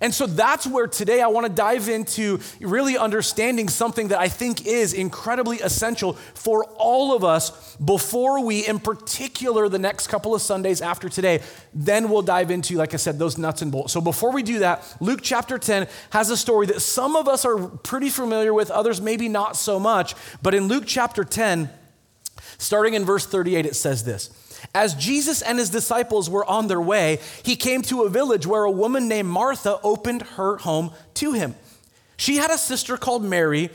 And 0.00 0.14
so 0.14 0.26
that's 0.26 0.66
where 0.66 0.86
today 0.86 1.20
I 1.20 1.26
want 1.28 1.46
to 1.46 1.52
dive 1.52 1.88
into 1.88 2.40
really 2.60 2.96
understanding 2.96 3.68
something 3.68 4.08
that 4.08 4.18
I 4.18 4.28
think 4.28 4.66
is 4.66 4.92
incredibly 4.92 5.58
essential 5.60 6.12
for 6.12 6.64
all 6.76 7.14
of 7.14 7.24
us 7.24 7.76
before 7.76 8.44
we, 8.44 8.66
in 8.66 8.78
particular, 8.78 9.68
the 9.68 9.78
next 9.78 10.06
couple 10.06 10.34
of 10.34 10.42
Sundays 10.42 10.80
after 10.80 11.08
today, 11.08 11.40
then 11.74 12.08
we'll 12.08 12.22
dive 12.22 12.50
into, 12.50 12.76
like 12.76 12.94
I 12.94 12.96
said, 12.96 13.18
those 13.18 13.38
nuts 13.38 13.62
and 13.62 13.72
bolts. 13.72 13.92
So 13.92 14.00
before 14.00 14.32
we 14.32 14.42
do 14.42 14.60
that, 14.60 14.84
Luke 15.00 15.20
chapter 15.22 15.58
10 15.58 15.88
has 16.10 16.30
a 16.30 16.36
story 16.36 16.66
that 16.66 16.80
some 16.80 17.16
of 17.16 17.26
us 17.26 17.44
are 17.44 17.58
pretty 17.68 18.10
familiar 18.10 18.54
with, 18.54 18.70
others 18.70 19.00
maybe 19.00 19.28
not 19.28 19.56
so 19.56 19.80
much. 19.80 20.14
But 20.42 20.54
in 20.54 20.68
Luke 20.68 20.84
chapter 20.86 21.24
10, 21.24 21.70
starting 22.58 22.94
in 22.94 23.04
verse 23.04 23.26
38, 23.26 23.66
it 23.66 23.74
says 23.76 24.04
this. 24.04 24.30
As 24.74 24.94
Jesus 24.94 25.42
and 25.42 25.58
his 25.58 25.70
disciples 25.70 26.28
were 26.28 26.44
on 26.44 26.68
their 26.68 26.80
way, 26.80 27.18
he 27.44 27.56
came 27.56 27.82
to 27.82 28.02
a 28.02 28.08
village 28.08 28.46
where 28.46 28.64
a 28.64 28.70
woman 28.70 29.08
named 29.08 29.28
Martha 29.28 29.80
opened 29.82 30.22
her 30.22 30.58
home 30.58 30.92
to 31.14 31.32
him. 31.32 31.54
She 32.16 32.36
had 32.36 32.50
a 32.50 32.58
sister 32.58 32.96
called 32.96 33.24
Mary 33.24 33.70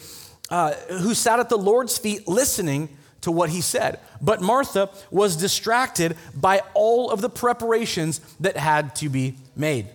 uh, 0.49 0.73
who 0.73 1.13
sat 1.13 1.39
at 1.39 1.49
the 1.49 1.57
Lord's 1.57 1.97
feet 1.97 2.27
listening 2.27 2.89
to 3.21 3.31
what 3.31 3.49
he 3.49 3.61
said. 3.61 3.99
But 4.21 4.41
Martha 4.41 4.89
was 5.09 5.35
distracted 5.37 6.17
by 6.35 6.61
all 6.73 7.09
of 7.09 7.21
the 7.21 7.29
preparations 7.29 8.19
that 8.41 8.57
had 8.57 8.95
to 8.97 9.09
be 9.09 9.35
made. 9.55 9.87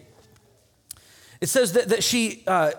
It 1.40 1.48
says 1.48 1.74
that, 1.74 1.90
that 1.90 2.02
she. 2.02 2.42
Uh, 2.46 2.72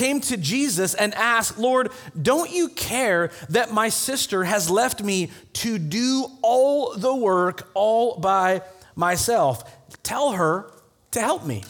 came 0.00 0.18
to 0.18 0.38
Jesus 0.38 0.94
and 0.94 1.14
asked, 1.14 1.58
Lord, 1.58 1.90
don't 2.20 2.50
you 2.50 2.70
care 2.70 3.30
that 3.50 3.70
my 3.70 3.90
sister 3.90 4.44
has 4.44 4.70
left 4.70 5.02
me 5.02 5.30
to 5.52 5.78
do 5.78 6.26
all 6.40 6.96
the 6.96 7.14
work 7.14 7.68
all 7.74 8.18
by 8.18 8.62
myself? 8.96 9.62
Tell 10.02 10.32
her 10.32 10.70
to 11.10 11.20
help 11.20 11.44
me. 11.44 11.64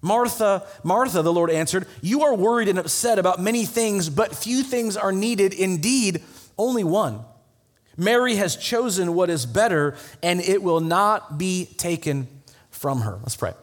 Martha, 0.00 0.64
Martha, 0.84 1.22
the 1.22 1.32
Lord 1.32 1.50
answered, 1.50 1.88
You 2.00 2.22
are 2.22 2.34
worried 2.36 2.68
and 2.68 2.78
upset 2.78 3.18
about 3.18 3.40
many 3.40 3.64
things, 3.64 4.08
but 4.08 4.36
few 4.36 4.62
things 4.62 4.96
are 4.96 5.10
needed. 5.10 5.52
Indeed, 5.52 6.22
only 6.56 6.84
one. 6.84 7.24
Mary 7.96 8.36
has 8.36 8.54
chosen 8.54 9.14
what 9.14 9.30
is 9.30 9.46
better, 9.46 9.96
and 10.22 10.40
it 10.40 10.62
will 10.62 10.80
not 10.80 11.38
be 11.38 11.66
taken 11.76 12.28
from 12.70 13.00
her. 13.00 13.18
Let's 13.24 13.36
pray. 13.36 13.54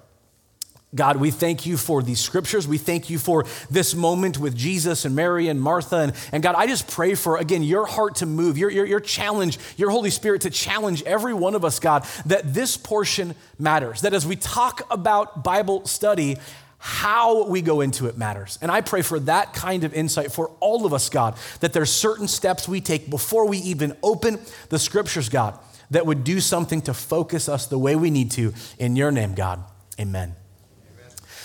God, 0.95 1.17
we 1.17 1.29
thank 1.29 1.67
you 1.67 1.77
for 1.77 2.01
these 2.01 2.19
scriptures. 2.19 2.67
We 2.67 2.79
thank 2.79 3.11
you 3.11 3.19
for 3.19 3.45
this 3.69 3.93
moment 3.93 4.39
with 4.39 4.55
Jesus 4.55 5.05
and 5.05 5.15
Mary 5.15 5.47
and 5.47 5.61
Martha. 5.61 5.97
And, 5.97 6.13
and 6.31 6.41
God, 6.41 6.55
I 6.57 6.65
just 6.65 6.87
pray 6.89 7.13
for, 7.13 7.37
again, 7.37 7.61
your 7.61 7.85
heart 7.85 8.15
to 8.15 8.25
move, 8.25 8.57
your, 8.57 8.71
your, 8.71 8.85
your 8.85 8.99
challenge, 8.99 9.59
your 9.77 9.91
Holy 9.91 10.09
Spirit 10.09 10.41
to 10.41 10.49
challenge 10.49 11.03
every 11.03 11.33
one 11.33 11.53
of 11.53 11.63
us, 11.63 11.79
God, 11.79 12.07
that 12.25 12.55
this 12.55 12.75
portion 12.75 13.35
matters. 13.59 14.01
That 14.01 14.15
as 14.15 14.25
we 14.25 14.35
talk 14.35 14.81
about 14.89 15.43
Bible 15.43 15.85
study, 15.85 16.37
how 16.79 17.45
we 17.45 17.61
go 17.61 17.81
into 17.81 18.07
it 18.07 18.17
matters. 18.17 18.57
And 18.59 18.71
I 18.71 18.81
pray 18.81 19.03
for 19.03 19.19
that 19.21 19.53
kind 19.53 19.83
of 19.83 19.93
insight 19.93 20.31
for 20.31 20.49
all 20.59 20.87
of 20.87 20.93
us, 20.93 21.09
God, 21.09 21.35
that 21.59 21.71
there's 21.71 21.91
certain 21.91 22.27
steps 22.27 22.67
we 22.67 22.81
take 22.81 23.11
before 23.11 23.47
we 23.47 23.59
even 23.59 23.95
open 24.01 24.39
the 24.69 24.79
scriptures, 24.79 25.29
God, 25.29 25.59
that 25.91 26.07
would 26.07 26.23
do 26.23 26.39
something 26.39 26.81
to 26.83 26.95
focus 26.95 27.47
us 27.47 27.67
the 27.67 27.77
way 27.77 27.95
we 27.95 28.09
need 28.09 28.31
to. 28.31 28.53
In 28.79 28.95
your 28.95 29.11
name, 29.11 29.35
God. 29.35 29.63
Amen. 29.99 30.35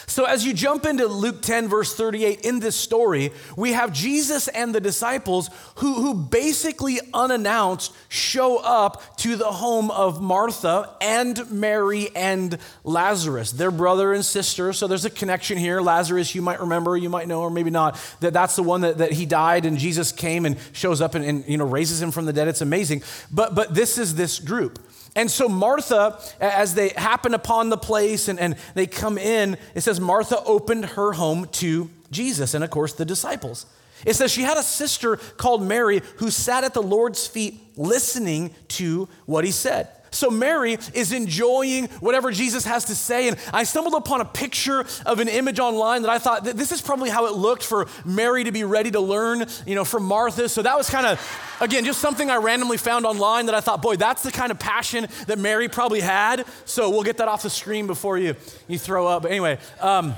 So, 0.07 0.25
as 0.25 0.45
you 0.45 0.53
jump 0.53 0.85
into 0.85 1.07
Luke 1.07 1.43
10, 1.43 1.69
verse 1.69 1.95
38, 1.95 2.41
in 2.43 2.61
this 2.61 2.77
story, 2.77 3.33
we 3.57 3.73
have 3.73 3.93
Jesus 3.93 4.49
and 4.49 4.75
the 4.75 4.81
disciples 4.81 5.51
who, 5.77 5.95
who 5.95 6.15
basically 6.15 7.01
unannounced 7.13 7.95
show 8.09 8.59
up 8.59 9.17
to 9.19 9.37
the 9.37 9.47
home 9.47 9.91
of 9.91 10.21
Martha 10.21 10.91
and 11.01 11.51
Mary 11.51 12.09
and 12.15 12.59
Lazarus. 12.85 13.51
They're 13.53 13.71
brother 13.71 14.13
and 14.13 14.25
sister, 14.25 14.73
so 14.73 14.87
there's 14.87 15.05
a 15.05 15.11
connection 15.11 15.59
here. 15.59 15.81
Lazarus, 15.81 16.35
you 16.35 16.43
might 16.43 16.61
remember, 16.61 16.97
you 16.97 17.09
might 17.09 17.29
know, 17.29 17.41
or 17.41 17.51
maybe 17.51 17.71
not, 17.71 17.99
that 18.21 18.33
that's 18.33 18.57
the 18.57 18.63
one 18.63 18.83
that, 18.83 18.99
that 18.99 19.13
he 19.13 19.27
died 19.27 19.65
and 19.65 19.79
Jesus 19.79 20.13
came 20.13 20.45
and 20.45 20.57
shows 20.73 21.01
up 21.01 21.15
and, 21.15 21.25
and 21.25 21.45
you 21.49 21.57
know, 21.57 21.67
raises 21.67 22.01
him 22.01 22.11
from 22.11 22.27
the 22.27 22.33
dead. 22.33 22.49
It's 22.49 22.61
amazing. 22.61 23.03
But, 23.33 23.55
but 23.55 23.75
this 23.75 23.99
is 23.99 24.15
this 24.15 24.39
group. 24.39 24.79
And 25.17 25.31
so 25.31 25.49
Martha, 25.49 26.19
as 26.41 26.75
they 26.75 26.89
happen 26.91 27.35
upon 27.35 27.71
the 27.71 27.77
place 27.77 28.29
and, 28.29 28.41
and 28.41 28.57
they 28.75 28.87
come 28.87 29.17
in, 29.17 29.57
it 29.75 29.83
says 29.83 30.01
Martha 30.01 30.43
opened 30.45 30.87
her 30.87 31.13
home 31.13 31.47
to 31.53 31.89
Jesus 32.11 32.55
and, 32.55 32.65
of 32.65 32.71
course, 32.71 32.95
the 32.95 33.05
disciples. 33.05 33.67
It 34.05 34.15
says 34.15 34.33
she 34.33 34.43
had 34.43 34.59
a 34.59 34.63
sister 34.63 35.17
called 35.17 35.63
Mary 35.63 36.03
who 36.17 36.31
sat 36.31 36.65
at 36.65 36.75
the 36.75 36.83
Lord's 36.83 37.27
feet 37.27 37.61
listening 37.77 38.55
to 38.69 39.09
what 39.27 39.45
he 39.45 39.51
said. 39.51 39.89
So 40.15 40.31
Mary 40.31 40.79
is 40.93 41.13
enjoying 41.13 41.89
whatever 42.01 42.31
Jesus 42.31 42.65
has 42.65 42.85
to 42.87 42.95
say. 42.95 43.29
And 43.29 43.37
I 43.53 43.65
stumbled 43.65 43.95
upon 43.95 44.21
a 44.21 44.25
picture 44.25 44.87
of 45.05 45.21
an 45.21 45.29
image 45.29 45.59
online 45.59 46.03
that 46.03 46.11
I 46.11 46.19
thought 46.19 46.45
this 46.45 46.73
is 46.73 46.81
probably 46.81 47.11
how 47.11 47.27
it 47.27 47.35
looked 47.35 47.65
for 47.65 47.87
Mary 48.05 48.45
to 48.45 48.53
be 48.53 48.65
ready 48.65 48.91
to 48.93 49.01
learn, 49.01 49.47
you 49.67 49.75
know, 49.75 49.85
from 49.85 50.05
Martha. 50.05 50.49
So 50.49 50.63
that 50.63 50.77
was 50.77 50.89
kind 50.89 51.07
of, 51.07 51.21
again, 51.61 51.85
just 51.85 52.01
something 52.01 52.31
I 52.31 52.37
randomly 52.37 52.77
found 52.77 53.07
online 53.07 53.47
that 53.47 53.55
I 53.55 53.61
thought, 53.61 53.83
boy, 53.83 53.97
that's 53.97 54.23
the 54.23 54.33
kind 54.33 54.51
of 54.51 54.59
passion 54.59 55.07
that 55.27 55.39
Mary 55.39 55.69
probably 55.69 56.01
had. 56.01 56.45
So 56.65 56.91
we'll 56.91 57.03
get 57.03 57.19
that 57.19 57.29
off 57.29 57.43
the 57.43 57.51
screen 57.51 57.87
before 57.87 58.19
you, 58.19 58.35
you 58.69 58.79
throw 58.79 59.07
up. 59.07 59.23
But 59.23 59.33
anyway, 59.33 59.59
um, 59.81 60.15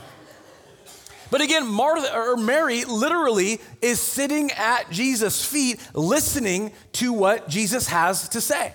but 1.30 1.40
again, 1.40 1.66
Martha 1.66 2.14
or 2.14 2.36
Mary 2.36 2.84
literally 2.84 3.60
is 3.82 4.00
sitting 4.00 4.52
at 4.52 4.90
Jesus' 4.90 5.44
feet 5.44 5.80
listening 5.92 6.72
to 6.92 7.12
what 7.12 7.48
Jesus 7.48 7.88
has 7.88 8.28
to 8.30 8.40
say. 8.40 8.72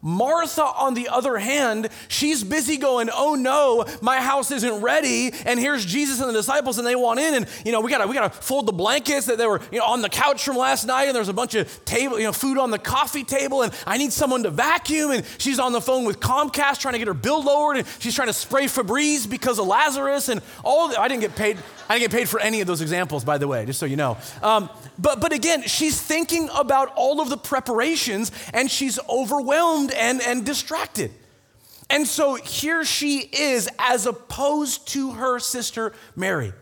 Martha, 0.00 0.62
on 0.62 0.94
the 0.94 1.08
other 1.08 1.38
hand, 1.38 1.88
she's 2.08 2.44
busy 2.44 2.76
going, 2.76 3.10
Oh 3.12 3.34
no, 3.34 3.84
my 4.00 4.20
house 4.20 4.50
isn't 4.50 4.80
ready. 4.80 5.32
And 5.44 5.58
here's 5.58 5.84
Jesus 5.84 6.20
and 6.20 6.28
the 6.28 6.32
disciples, 6.32 6.78
and 6.78 6.86
they 6.86 6.94
want 6.94 7.20
in. 7.20 7.34
And, 7.34 7.46
you 7.64 7.72
know, 7.72 7.80
we 7.80 7.90
gotta, 7.90 8.06
we 8.06 8.14
gotta 8.14 8.30
fold 8.30 8.66
the 8.66 8.72
blankets 8.72 9.26
that 9.26 9.38
they 9.38 9.46
were, 9.46 9.60
you 9.72 9.78
know, 9.78 9.86
on 9.86 10.02
the 10.02 10.08
couch 10.08 10.44
from 10.44 10.56
last 10.56 10.86
night. 10.86 11.04
And 11.04 11.16
there's 11.16 11.28
a 11.28 11.34
bunch 11.34 11.54
of 11.54 11.84
table, 11.84 12.18
you 12.18 12.24
know, 12.24 12.32
food 12.32 12.58
on 12.58 12.70
the 12.70 12.78
coffee 12.78 13.24
table. 13.24 13.62
And 13.62 13.72
I 13.86 13.98
need 13.98 14.12
someone 14.12 14.44
to 14.44 14.50
vacuum. 14.50 15.10
And 15.10 15.24
she's 15.38 15.58
on 15.58 15.72
the 15.72 15.80
phone 15.80 16.04
with 16.04 16.20
Comcast 16.20 16.80
trying 16.80 16.92
to 16.92 16.98
get 16.98 17.08
her 17.08 17.14
bill 17.14 17.42
lowered. 17.42 17.78
And 17.78 17.86
she's 17.98 18.14
trying 18.14 18.28
to 18.28 18.34
spray 18.34 18.66
Febreze 18.66 19.28
because 19.28 19.58
of 19.58 19.66
Lazarus. 19.66 20.28
And 20.28 20.40
all, 20.64 20.88
the, 20.88 21.00
I 21.00 21.08
didn't 21.08 21.22
get 21.22 21.34
paid. 21.34 21.58
I 21.88 21.98
didn't 21.98 22.10
get 22.10 22.18
paid 22.18 22.28
for 22.28 22.38
any 22.38 22.60
of 22.60 22.66
those 22.66 22.82
examples, 22.82 23.24
by 23.24 23.38
the 23.38 23.48
way, 23.48 23.64
just 23.64 23.80
so 23.80 23.86
you 23.86 23.96
know. 23.96 24.18
Um, 24.42 24.68
but, 24.98 25.20
but 25.20 25.32
again, 25.32 25.62
she's 25.62 25.98
thinking 26.00 26.50
about 26.54 26.92
all 26.96 27.20
of 27.20 27.30
the 27.30 27.38
preparations 27.38 28.30
and 28.52 28.70
she's 28.70 28.98
overwhelmed 29.08 29.87
and, 29.92 30.20
and 30.20 30.44
distracted. 30.44 31.10
And 31.90 32.06
so 32.06 32.34
here 32.34 32.84
she 32.84 33.20
is, 33.20 33.68
as 33.78 34.06
opposed 34.06 34.88
to 34.88 35.12
her 35.12 35.38
sister 35.38 35.92
Mary. 36.14 36.52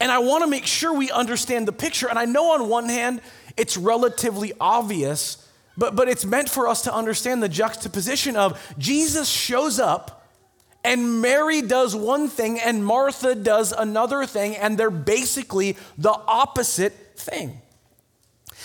And 0.00 0.10
I 0.10 0.18
want 0.18 0.44
to 0.44 0.50
make 0.50 0.66
sure 0.66 0.92
we 0.92 1.10
understand 1.10 1.68
the 1.68 1.72
picture. 1.72 2.08
And 2.08 2.18
I 2.18 2.24
know 2.24 2.52
on 2.52 2.68
one 2.68 2.88
hand, 2.88 3.20
it's 3.56 3.76
relatively 3.76 4.52
obvious, 4.60 5.48
but, 5.76 5.94
but 5.94 6.08
it's 6.08 6.24
meant 6.24 6.48
for 6.48 6.68
us 6.68 6.82
to 6.82 6.94
understand 6.94 7.42
the 7.42 7.48
juxtaposition 7.48 8.36
of 8.36 8.74
Jesus 8.78 9.28
shows 9.28 9.78
up 9.78 10.16
and 10.86 11.20
Mary 11.20 11.62
does 11.62 11.96
one 11.96 12.28
thing 12.28 12.60
and 12.60 12.86
Martha 12.86 13.34
does 13.34 13.72
another 13.72 14.24
thing, 14.24 14.54
and 14.54 14.78
they're 14.78 14.88
basically 14.88 15.76
the 15.98 16.12
opposite 16.12 16.92
thing. 17.16 17.60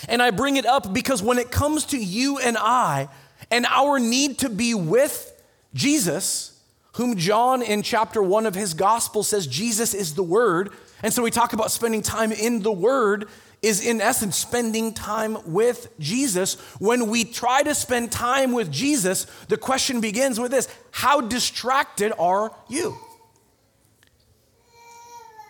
And 0.08 0.22
I 0.22 0.30
bring 0.30 0.56
it 0.56 0.64
up 0.64 0.94
because 0.94 1.20
when 1.20 1.38
it 1.38 1.50
comes 1.50 1.84
to 1.86 1.98
you 1.98 2.38
and 2.38 2.56
I 2.56 3.08
and 3.52 3.66
our 3.66 4.00
need 4.00 4.38
to 4.38 4.48
be 4.48 4.74
with 4.74 5.28
Jesus, 5.74 6.58
whom 6.94 7.16
John 7.16 7.62
in 7.62 7.82
chapter 7.82 8.22
one 8.22 8.46
of 8.46 8.54
his 8.54 8.74
gospel 8.74 9.22
says 9.22 9.46
Jesus 9.46 9.94
is 9.94 10.14
the 10.14 10.22
Word, 10.22 10.70
and 11.02 11.12
so 11.12 11.22
we 11.22 11.30
talk 11.30 11.52
about 11.52 11.70
spending 11.70 12.00
time 12.00 12.32
in 12.32 12.62
the 12.62 12.72
Word, 12.72 13.28
is 13.60 13.84
in 13.86 14.00
essence 14.00 14.36
spending 14.36 14.92
time 14.92 15.36
with 15.44 15.88
Jesus. 16.00 16.54
When 16.80 17.08
we 17.08 17.24
try 17.24 17.62
to 17.62 17.74
spend 17.74 18.10
time 18.10 18.52
with 18.52 18.72
Jesus, 18.72 19.26
the 19.48 19.56
question 19.56 20.00
begins 20.00 20.40
with 20.40 20.50
this 20.50 20.68
How 20.90 21.20
distracted 21.20 22.12
are 22.18 22.52
you? 22.68 22.96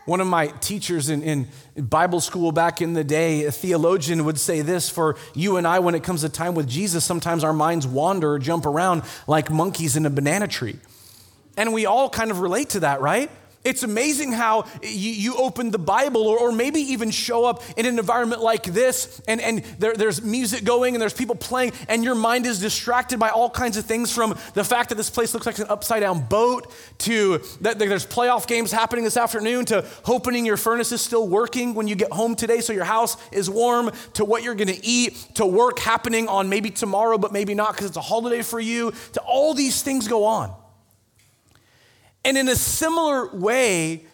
One 0.04 0.20
of 0.20 0.26
my 0.26 0.48
teachers 0.48 1.08
in, 1.08 1.22
in, 1.22 1.48
Bible 1.76 2.20
school 2.20 2.52
back 2.52 2.82
in 2.82 2.92
the 2.92 3.04
day, 3.04 3.44
a 3.44 3.52
theologian 3.52 4.24
would 4.24 4.38
say 4.38 4.60
this 4.60 4.90
for 4.90 5.16
you 5.34 5.56
and 5.56 5.66
I 5.66 5.78
when 5.78 5.94
it 5.94 6.02
comes 6.02 6.22
to 6.22 6.28
time 6.28 6.54
with 6.54 6.68
Jesus, 6.68 7.04
sometimes 7.04 7.44
our 7.44 7.52
minds 7.52 7.86
wander 7.86 8.32
or 8.32 8.38
jump 8.38 8.66
around 8.66 9.02
like 9.26 9.50
monkeys 9.50 9.96
in 9.96 10.04
a 10.04 10.10
banana 10.10 10.48
tree. 10.48 10.76
And 11.56 11.72
we 11.72 11.86
all 11.86 12.10
kind 12.10 12.30
of 12.30 12.40
relate 12.40 12.70
to 12.70 12.80
that, 12.80 13.00
right? 13.00 13.30
It's 13.64 13.84
amazing 13.84 14.32
how 14.32 14.66
you, 14.82 15.10
you 15.10 15.36
open 15.36 15.70
the 15.70 15.78
Bible 15.78 16.22
or, 16.22 16.38
or, 16.38 16.52
maybe 16.52 16.80
even 16.80 17.10
show 17.10 17.44
up 17.44 17.62
in 17.76 17.86
an 17.86 17.98
environment 17.98 18.42
like 18.42 18.64
this 18.64 19.22
and, 19.28 19.40
and 19.40 19.62
there, 19.78 19.94
there's 19.94 20.20
music 20.20 20.64
going 20.64 20.94
and 20.94 21.00
there's 21.00 21.14
people 21.14 21.34
playing 21.34 21.72
and 21.88 22.02
your 22.02 22.14
mind 22.14 22.44
is 22.44 22.60
distracted 22.60 23.18
by 23.18 23.30
all 23.30 23.48
kinds 23.48 23.76
of 23.76 23.84
things 23.84 24.12
from 24.12 24.36
the 24.54 24.64
fact 24.64 24.88
that 24.88 24.96
this 24.96 25.08
place 25.08 25.32
looks 25.32 25.46
like 25.46 25.58
an 25.58 25.66
upside 25.68 26.00
down 26.00 26.26
boat 26.26 26.72
to 26.98 27.38
that 27.60 27.78
there's 27.78 28.06
playoff 28.06 28.46
games 28.46 28.72
happening 28.72 29.04
this 29.04 29.16
afternoon 29.16 29.64
to 29.64 29.86
hoping 30.04 30.44
your 30.44 30.56
furnace 30.56 30.92
is 30.92 31.00
still 31.00 31.28
working 31.28 31.74
when 31.74 31.88
you 31.88 31.94
get 31.94 32.12
home 32.12 32.34
today 32.34 32.60
so 32.60 32.72
your 32.72 32.84
house 32.84 33.16
is 33.30 33.48
warm 33.48 33.90
to 34.14 34.24
what 34.24 34.42
you're 34.42 34.54
going 34.54 34.68
to 34.68 34.84
eat 34.84 35.14
to 35.34 35.46
work 35.46 35.78
happening 35.78 36.28
on 36.28 36.48
maybe 36.48 36.70
tomorrow 36.70 37.16
but 37.16 37.32
maybe 37.32 37.54
not 37.54 37.72
because 37.72 37.86
it's 37.86 37.96
a 37.96 38.00
holiday 38.00 38.42
for 38.42 38.60
you 38.60 38.92
to 39.12 39.20
all 39.20 39.54
these 39.54 39.82
things 39.82 40.08
go 40.08 40.24
on. 40.24 40.54
And 42.24 42.38
in 42.38 42.48
a 42.48 42.56
similar 42.56 43.34
way 43.34 44.04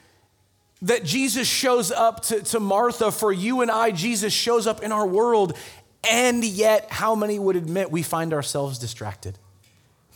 that 0.82 1.04
Jesus 1.04 1.48
shows 1.48 1.90
up 1.90 2.22
to, 2.24 2.42
to 2.42 2.60
Martha, 2.60 3.10
for 3.10 3.32
you 3.32 3.62
and 3.62 3.70
I, 3.70 3.90
Jesus 3.90 4.32
shows 4.32 4.66
up 4.66 4.82
in 4.82 4.92
our 4.92 5.06
world. 5.06 5.56
And 6.08 6.44
yet, 6.44 6.90
how 6.90 7.14
many 7.14 7.38
would 7.38 7.56
admit 7.56 7.90
we 7.90 8.02
find 8.02 8.32
ourselves 8.32 8.78
distracted? 8.78 9.38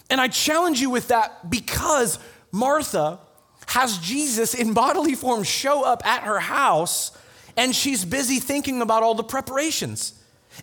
And 0.09 0.21
I 0.21 0.29
challenge 0.29 0.81
you 0.81 0.91
with 0.91 1.09
that 1.09 1.51
because 1.51 2.19
Martha 2.51 3.19
has 3.67 3.99
Jesus 3.99 4.55
in 4.55 4.75
bodily 4.75 5.15
form 5.15 5.43
show 5.43 5.85
up 5.85 6.07
at 6.07 6.25
her 6.25 6.39
house 6.39 7.17
and 7.57 7.75
she's 7.75 8.05
busy 8.05 8.39
thinking 8.39 8.83
about 8.83 9.03
all 9.03 9.15
the 9.15 9.25
preparations. 9.25 10.15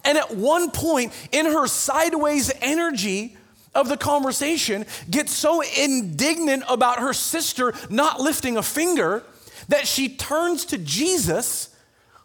And 0.04 0.18
at 0.18 0.36
one 0.36 0.72
point 0.72 1.14
in 1.32 1.46
her 1.46 1.68
sideways 1.68 2.52
energy, 2.62 3.38
of 3.76 3.90
the 3.90 3.98
conversation 3.98 4.86
gets 5.10 5.32
so 5.32 5.62
indignant 5.62 6.64
about 6.68 7.00
her 7.00 7.14
sister 7.14 7.74
not 7.90 8.20
lifting 8.20 8.58
a 8.58 8.64
finger 8.64 9.24
that 9.68 9.88
she 9.88 10.10
turns 10.10 10.66
to 10.66 10.78
Jesus, 10.78 11.76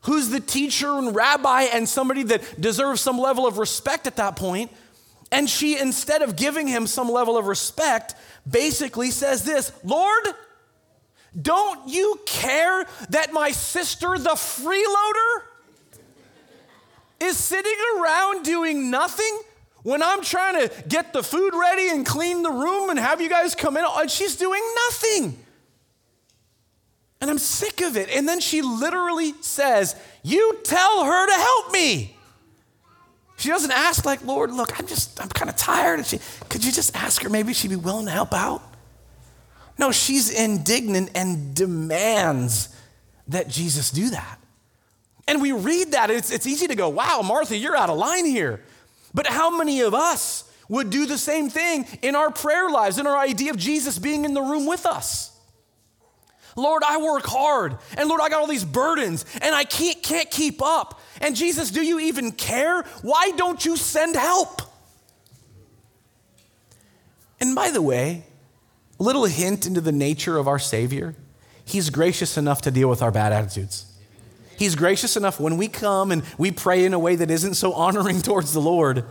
who's 0.03 0.31
the 0.31 0.41
teacher 0.41 0.97
and 0.99 1.15
rabbi 1.15 1.63
and 1.63 1.89
somebody 1.89 2.23
that 2.23 2.61
deserves 2.61 3.01
some 3.01 3.19
level 3.19 3.47
of 3.47 3.59
respect 3.59 4.07
at 4.07 4.17
that 4.17 4.37
point, 4.37 4.71
and 5.31 5.49
she, 5.51 5.79
instead 5.79 6.23
of 6.23 6.37
giving 6.37 6.67
him 6.67 6.87
some 6.87 7.09
level 7.09 7.37
of 7.37 7.47
respect, 7.47 8.15
basically 8.49 9.11
says 9.11 9.45
this 9.45 9.73
Lord, 9.83 10.25
don't 11.41 11.89
you 11.89 12.21
care 12.25 12.87
that 13.11 13.33
my 13.33 13.51
sister, 13.51 14.17
the 14.17 14.31
freeloader, 14.31 15.43
is 17.21 17.37
sitting 17.37 17.77
around 17.99 18.45
doing 18.45 18.91
nothing? 18.91 19.41
When 19.85 20.03
I'm 20.03 20.23
trying 20.23 20.67
to 20.67 20.85
get 20.89 21.13
the 21.13 21.23
food 21.23 21.53
ready 21.55 21.91
and 21.91 22.07
clean 22.07 22.43
the 22.43 22.51
room 22.51 22.89
and 22.89 22.99
have 22.99 23.21
you 23.21 23.29
guys 23.29 23.55
come 23.55 23.77
in, 23.77 23.85
and 23.87 24.11
she's 24.11 24.35
doing 24.35 24.63
nothing. 24.89 25.39
And 27.21 27.31
I'm 27.31 27.39
sick 27.39 27.83
of 27.83 27.95
it. 27.97 28.09
And 28.09 28.27
then 28.27 28.41
she 28.41 28.63
literally 28.63 29.35
says, 29.43 29.95
You 30.23 30.59
tell 30.65 31.05
her 31.05 31.27
to 31.27 31.33
help 31.35 31.73
me. 31.73 32.17
She 33.37 33.51
doesn't 33.51 33.73
ask, 33.73 34.07
like, 34.07 34.25
Lord, 34.25 34.53
look, 34.53 34.79
I'm 34.81 34.87
just, 34.87 35.21
I'm 35.21 35.29
kind 35.29 35.51
of 35.51 35.57
tired. 35.57 35.99
And 35.99 36.07
she, 36.07 36.19
could 36.49 36.65
you 36.65 36.73
just 36.73 36.97
ask 36.97 37.23
her? 37.23 37.29
Maybe 37.29 37.53
she'd 37.53 37.69
be 37.69 37.77
willing 37.77 38.07
to 38.07 38.13
help 38.13 38.33
out. 38.33 38.63
No, 39.79 39.93
she's 39.93 40.31
indignant 40.31 41.11
and 41.15 41.55
demands 41.55 42.75
that 43.29 43.49
Jesus 43.49 43.91
do 43.91 44.09
that. 44.11 44.39
And 45.29 45.43
we 45.43 45.53
read 45.53 45.93
that, 45.93 46.11
it's, 46.11 46.31
it's 46.31 46.47
easy 46.47 46.69
to 46.69 46.75
go, 46.75 46.89
wow, 46.89 47.21
Martha, 47.23 47.57
you're 47.57 47.77
out 47.77 47.91
of 47.91 47.99
line 47.99 48.25
here. 48.25 48.63
But 49.15 49.27
how 49.29 49.57
many 49.57 49.81
of 49.81 49.95
us 49.95 50.51
would 50.69 50.91
do 50.91 51.07
the 51.07 51.19
same 51.19 51.49
thing 51.49 51.87
in 52.03 52.17
our 52.17 52.31
prayer 52.31 52.69
lives, 52.69 52.99
in 52.99 53.07
our 53.07 53.17
idea 53.17 53.51
of 53.51 53.57
Jesus 53.57 53.99
being 53.99 54.25
in 54.25 54.35
the 54.35 54.43
room 54.43 54.67
with 54.67 54.85
us? 54.85 55.31
Lord, 56.57 56.83
I 56.85 56.99
work 56.99 57.25
hard. 57.25 57.79
And 57.97 58.09
Lord, 58.09 58.21
I 58.21 58.29
got 58.29 58.41
all 58.41 58.47
these 58.47 58.65
burdens 58.65 59.25
and 59.43 59.55
I 59.55 59.65
can't, 59.65 60.03
can't 60.03 60.31
keep 60.31 60.63
up. 60.63 61.01
And 61.21 61.35
Jesus, 61.35 61.71
do 61.71 61.83
you 61.83 62.01
even 62.01 62.33
care? 62.33 62.83
Why 63.03 63.33
don't 63.37 63.65
you 63.65 63.77
send 63.77 64.17
help? 64.17 64.63
And 67.41 67.55
by 67.55 67.71
the 67.71 67.83
way, 67.83 68.25
a 68.99 69.03
little 69.03 69.25
hint 69.25 69.67
into 69.67 69.81
the 69.81 69.93
nature 69.93 70.39
of 70.39 70.47
our 70.47 70.59
Savior. 70.59 71.15
He's 71.65 71.91
gracious 71.91 72.37
enough 72.37 72.63
to 72.63 72.71
deal 72.71 72.89
with 72.89 73.03
our 73.03 73.11
bad 73.11 73.33
attitudes. 73.33 73.87
He's 74.59 74.75
gracious 74.75 75.17
enough 75.17 75.41
when 75.41 75.57
we 75.57 75.69
come 75.69 76.11
and 76.11 76.23
we 76.39 76.51
pray 76.51 76.85
in 76.85 76.95
a 76.95 76.99
way 76.99 77.17
that 77.17 77.31
isn't 77.31 77.55
so 77.55 77.73
honoring 77.73 78.23
towards 78.23 78.53
the 78.53 78.61
Lord 78.61 79.05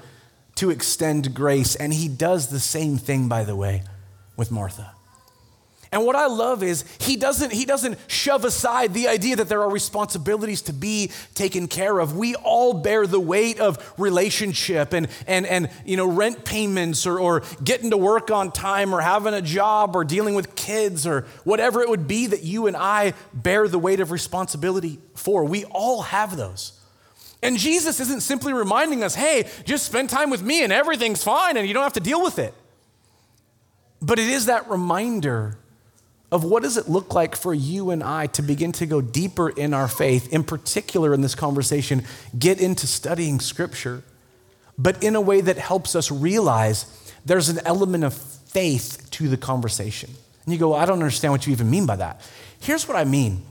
to 0.55 0.69
extend 0.69 1.33
grace. 1.33 1.75
And 1.75 1.93
he 1.93 2.07
does 2.07 2.47
the 2.47 2.59
same 2.59 2.97
thing, 2.97 3.27
by 3.27 3.43
the 3.43 3.55
way, 3.55 3.83
with 4.35 4.51
Martha. 4.51 4.91
And 5.93 6.07
what 6.07 6.15
I 6.15 6.25
love 6.25 6.63
is 6.63 6.85
he 6.99 7.15
doesn't, 7.15 7.53
he 7.53 7.65
doesn't 7.65 7.99
shove 8.07 8.45
aside 8.45 8.95
the 8.95 9.07
idea 9.07 9.35
that 9.35 9.47
there 9.47 9.61
are 9.61 9.69
responsibilities 9.69 10.63
to 10.63 10.73
be 10.73 11.11
taken 11.35 11.67
care 11.67 11.99
of. 11.99 12.17
We 12.17 12.33
all 12.33 12.73
bear 12.73 13.05
the 13.05 13.19
weight 13.19 13.59
of 13.59 13.93
relationship 13.99 14.91
and, 14.93 15.07
and, 15.27 15.45
and 15.45 15.69
you 15.85 15.95
know, 15.95 16.07
rent 16.07 16.45
payments 16.45 17.05
or, 17.05 17.19
or 17.19 17.43
getting 17.63 17.91
to 17.91 17.97
work 17.97 18.31
on 18.31 18.51
time 18.51 18.91
or 18.91 19.01
having 19.01 19.35
a 19.35 19.41
job 19.41 19.95
or 19.95 20.03
dealing 20.03 20.33
with 20.33 20.55
kids 20.55 21.05
or 21.05 21.27
whatever 21.43 21.81
it 21.81 21.89
would 21.89 22.07
be 22.07 22.25
that 22.25 22.41
you 22.41 22.65
and 22.65 22.75
I 22.75 23.13
bear 23.31 23.67
the 23.67 23.77
weight 23.77 23.99
of 23.99 24.09
responsibility 24.09 24.99
for. 25.13 25.45
We 25.45 25.63
all 25.65 26.01
have 26.01 26.35
those. 26.35 26.71
And 27.43 27.55
Jesus 27.55 27.99
isn't 27.99 28.21
simply 28.21 28.53
reminding 28.53 29.03
us, 29.03 29.13
hey, 29.13 29.47
just 29.63 29.85
spend 29.85 30.09
time 30.09 30.31
with 30.31 30.41
me 30.41 30.63
and 30.63 30.73
everything's 30.73 31.23
fine 31.23 31.55
and 31.55 31.67
you 31.67 31.73
don't 31.75 31.83
have 31.83 31.93
to 31.93 31.99
deal 31.99 32.23
with 32.23 32.39
it. 32.39 32.55
But 34.01 34.17
it 34.17 34.29
is 34.29 34.47
that 34.47 34.67
reminder 34.71 35.59
of 36.33 36.43
what 36.43 36.63
does 36.63 36.77
it 36.77 36.89
look 36.89 37.13
like 37.13 37.35
for 37.35 37.53
you 37.53 37.91
and 37.91 38.01
I 38.01 38.25
to 38.25 38.41
begin 38.41 38.71
to 38.73 38.87
go 38.87 39.01
deeper 39.01 39.49
in 39.49 39.71
our 39.71 39.87
faith, 39.87 40.33
in 40.33 40.43
particular 40.43 41.13
in 41.13 41.21
this 41.21 41.35
conversation, 41.35 42.03
get 42.37 42.59
into 42.59 42.87
studying 42.87 43.39
scripture, 43.39 44.01
but 44.75 45.03
in 45.03 45.15
a 45.15 45.21
way 45.21 45.41
that 45.41 45.59
helps 45.59 45.95
us 45.95 46.09
realize 46.09 47.13
there's 47.23 47.49
an 47.49 47.59
element 47.65 48.03
of 48.03 48.15
faith 48.15 49.07
to 49.11 49.29
the 49.29 49.37
conversation. 49.37 50.09
And 50.45 50.53
you 50.53 50.59
go, 50.59 50.69
well, 50.69 50.79
I 50.79 50.87
don't 50.87 50.97
understand 50.97 51.33
what 51.33 51.45
you 51.45 51.53
even 51.53 51.69
mean 51.69 51.85
by 51.85 51.97
that. 51.97 52.27
Here's 52.59 52.87
what 52.87 52.97
I 52.97 53.03
mean. 53.03 53.43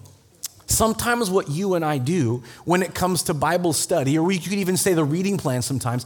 Sometimes, 0.66 1.31
what 1.31 1.49
you 1.49 1.75
and 1.75 1.85
I 1.85 1.99
do 1.99 2.42
when 2.64 2.83
it 2.83 2.97
comes 2.97 3.23
to 3.25 3.35
Bible 3.35 3.75
study, 3.75 4.18
or 4.18 4.25
we 4.25 4.40
could 4.40 4.55
even 4.55 4.77
say 4.77 4.92
the 4.95 5.05
reading 5.05 5.38
plan 5.38 5.62
sometimes, 5.62 6.05